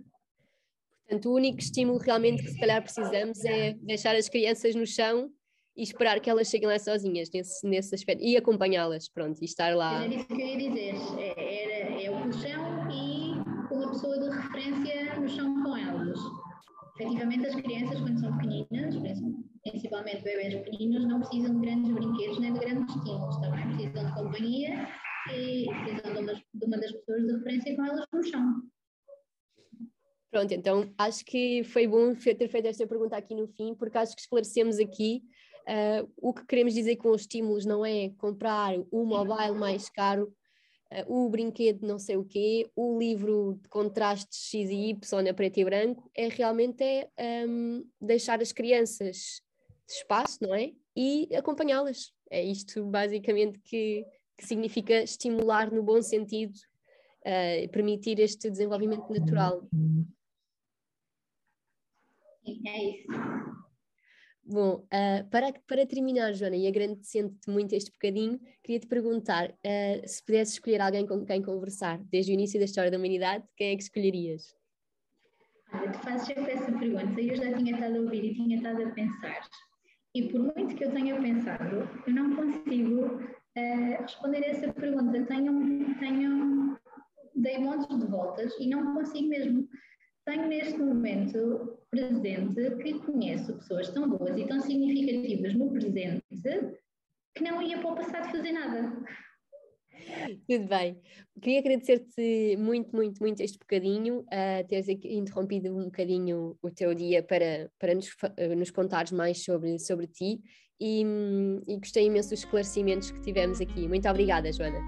Portanto, 1.07 1.31
o 1.31 1.35
único 1.35 1.59
estímulo 1.61 1.99
realmente 1.99 2.43
que 2.43 2.51
se 2.51 2.59
calhar 2.59 2.83
precisamos 2.83 3.45
é 3.45 3.75
deixar 3.75 4.17
as 4.17 4.29
crianças 4.29 4.75
no 4.75 4.85
chão 4.85 5.31
e 5.77 5.83
esperar 5.83 6.19
que 6.21 6.29
elas 6.29 6.49
cheguem 6.49 6.69
lá 6.69 6.79
sozinhas 6.79 7.31
nesse, 7.33 7.67
nesse 7.67 7.95
aspecto 7.95 8.25
e 8.25 8.37
acompanhá-las, 8.37 9.09
pronto, 9.09 9.41
e 9.41 9.45
estar 9.45 9.77
lá. 9.77 10.05
Era 10.05 10.15
isso 10.15 10.27
que 10.27 10.33
eu 10.35 10.47
ia 10.47 10.57
dizer, 10.57 10.95
é, 11.19 12.05
é 12.05 12.11
o 12.11 12.23
colchão 12.23 12.66
uma 13.87 13.93
pessoa 13.93 14.19
de 14.19 14.29
referência 14.29 15.21
no 15.21 15.29
chão 15.29 15.63
com 15.63 15.77
elas. 15.77 16.19
Efetivamente, 16.99 17.47
as 17.47 17.55
crianças, 17.55 18.01
quando 18.01 18.21
são 18.21 18.37
pequeninas, 18.39 18.97
principalmente 19.63 20.25
bebês 20.25 20.55
pequeninos, 20.55 21.07
não 21.07 21.21
precisam 21.21 21.55
de 21.55 21.67
grandes 21.67 21.93
brinquedos 21.93 22.39
nem 22.41 22.53
de 22.53 22.59
grandes 22.59 22.97
estímulos, 22.97 23.37
também 23.37 23.69
precisam 23.69 24.07
de 24.07 24.15
companhia 24.15 24.89
e 25.33 25.67
precisam 25.85 26.15
de 26.15 26.19
uma, 26.19 26.35
de 26.35 26.65
uma 26.67 26.79
das 26.79 26.93
pessoas 26.93 27.27
de 27.27 27.33
referência 27.33 27.77
com 27.77 27.85
elas 27.85 28.07
no 28.13 28.23
chão. 28.25 28.63
Pronto, 30.31 30.53
então 30.53 30.93
acho 30.99 31.25
que 31.25 31.63
foi 31.65 31.87
bom 31.87 32.15
ter 32.15 32.49
feito 32.49 32.67
esta 32.67 32.87
pergunta 32.87 33.17
aqui 33.17 33.35
no 33.35 33.47
fim, 33.47 33.75
porque 33.75 33.99
acho 33.99 34.15
que 34.15 34.23
esclarecemos 34.23 34.79
aqui 34.79 35.23
uh, 35.69 36.11
o 36.17 36.35
que 36.35 36.45
queremos 36.47 36.75
dizer 36.75 36.97
com 36.97 37.11
os 37.11 37.23
estímulos 37.23 37.65
não 37.65 37.87
é 37.87 38.11
comprar 38.19 38.75
o 38.91 39.05
mobile 39.05 39.57
mais 39.57 39.89
caro, 39.89 40.33
o 41.07 41.29
brinquedo 41.29 41.87
não 41.87 41.99
sei 41.99 42.17
o 42.17 42.25
quê, 42.25 42.71
o 42.77 42.99
livro 42.99 43.59
de 43.63 43.69
contrastes 43.69 44.49
X 44.49 44.71
e 44.71 44.91
Y 44.91 45.29
a 45.29 45.35
preto 45.35 45.59
e 45.59 45.65
branco, 45.65 46.11
é 46.15 46.29
realmente 46.29 46.83
é, 46.83 47.11
um, 47.47 47.85
deixar 48.01 48.41
as 48.41 48.53
crianças 48.53 49.43
de 49.87 49.93
espaço, 49.93 50.39
não 50.41 50.55
é? 50.55 50.73
E 50.97 51.29
acompanhá-las. 51.35 52.13
É 52.31 52.43
isto 52.43 52.85
basicamente 52.85 53.59
que, 53.61 54.05
que 54.37 54.47
significa 54.47 55.03
estimular 55.03 55.73
no 55.73 55.83
bom 55.83 56.01
sentido, 56.03 56.57
uh, 57.21 57.69
permitir 57.71 58.19
este 58.19 58.51
desenvolvimento 58.51 59.13
natural. 59.13 59.69
É 62.65 62.85
isso. 62.85 63.66
Bom, 64.49 64.87
uh, 64.95 65.29
para, 65.29 65.53
para 65.67 65.85
terminar, 65.85 66.33
Joana, 66.33 66.55
e 66.55 66.69
agradecendo-te 66.69 67.51
muito 67.51 67.75
este 67.75 67.91
bocadinho, 67.91 68.39
queria 68.63 68.79
te 68.79 68.87
perguntar 68.87 69.51
uh, 69.51 70.09
se 70.09 70.25
pudesses 70.25 70.55
escolher 70.55 70.81
alguém 70.81 71.05
com 71.05 71.27
quem 71.27 71.43
conversar 71.43 71.99
desde 72.05 72.31
o 72.31 72.35
início 72.35 72.61
da 72.61 72.65
história 72.65 72.89
da 72.89 72.97
humanidade, 72.97 73.45
quem 73.57 73.73
é 73.73 73.77
que 73.77 73.83
escolherias? 73.83 74.55
Olha, 75.73 75.91
tu 75.91 75.99
fazes 75.99 76.29
sempre 76.29 76.53
essa 76.53 76.71
pergunta 76.79 77.21
eu 77.21 77.35
já 77.35 77.53
tinha 77.55 77.73
estado 77.73 77.97
a 77.97 78.01
ouvir 78.01 78.25
e 78.25 78.35
tinha 78.35 78.57
estado 78.57 78.85
a 78.85 78.91
pensar. 78.91 79.49
E 80.15 80.29
por 80.29 80.41
muito 80.41 80.77
que 80.77 80.85
eu 80.85 80.93
tenha 80.93 81.21
pensado, 81.21 81.91
eu 82.07 82.15
não 82.15 82.37
consigo 82.37 83.17
uh, 83.17 84.01
responder 84.01 84.45
a 84.45 84.47
essa 84.47 84.73
pergunta. 84.73 85.25
Tenho, 85.25 85.99
tenho, 85.99 86.79
dei 87.35 87.59
montes 87.59 87.99
de 87.99 88.07
voltas 88.07 88.55
e 88.61 88.69
não 88.69 88.95
consigo 88.95 89.29
mesmo 89.29 89.69
tenho 90.27 90.49
neste 90.49 90.79
momento 90.79 91.76
presente 91.91 92.77
que 92.83 92.95
conheço 93.01 93.57
pessoas 93.57 93.89
tão 93.91 94.09
boas 94.09 94.37
e 94.37 94.47
tão 94.47 94.61
significativas 94.61 95.55
no 95.55 95.73
presente 95.73 96.23
que 97.35 97.45
não 97.45 97.61
ia 97.63 97.79
para 97.79 97.93
o 97.93 97.95
passado 97.95 98.31
fazer 98.31 98.53
nada. 98.53 99.05
Tudo 100.49 100.69
bem. 100.69 101.01
Queria 101.41 101.61
agradecer-te 101.61 102.57
muito, 102.57 102.95
muito, 102.95 103.21
muito 103.21 103.43
este 103.43 103.59
bocadinho, 103.59 104.21
uh, 104.21 104.67
teres 104.69 104.89
interrompido 104.89 105.77
um 105.77 105.85
bocadinho 105.85 106.57
o 106.63 106.71
teu 106.71 106.95
dia 106.95 107.23
para, 107.23 107.71
para 107.79 107.95
nos, 107.95 108.09
uh, 108.09 108.57
nos 108.57 108.71
contares 108.71 109.13
mais 109.13 109.43
sobre, 109.43 109.79
sobre 109.79 110.07
ti 110.07 110.41
e, 110.81 111.05
um, 111.05 111.61
e 111.67 111.77
gostei 111.79 112.07
imenso 112.07 112.31
dos 112.31 112.41
esclarecimentos 112.41 113.11
que 113.11 113.21
tivemos 113.21 113.61
aqui. 113.61 113.89
Muito 113.89 114.09
obrigada, 114.09 114.53
Joana. 114.53 114.81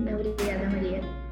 Obrigada, 0.00 0.68
Maria. 0.70 1.29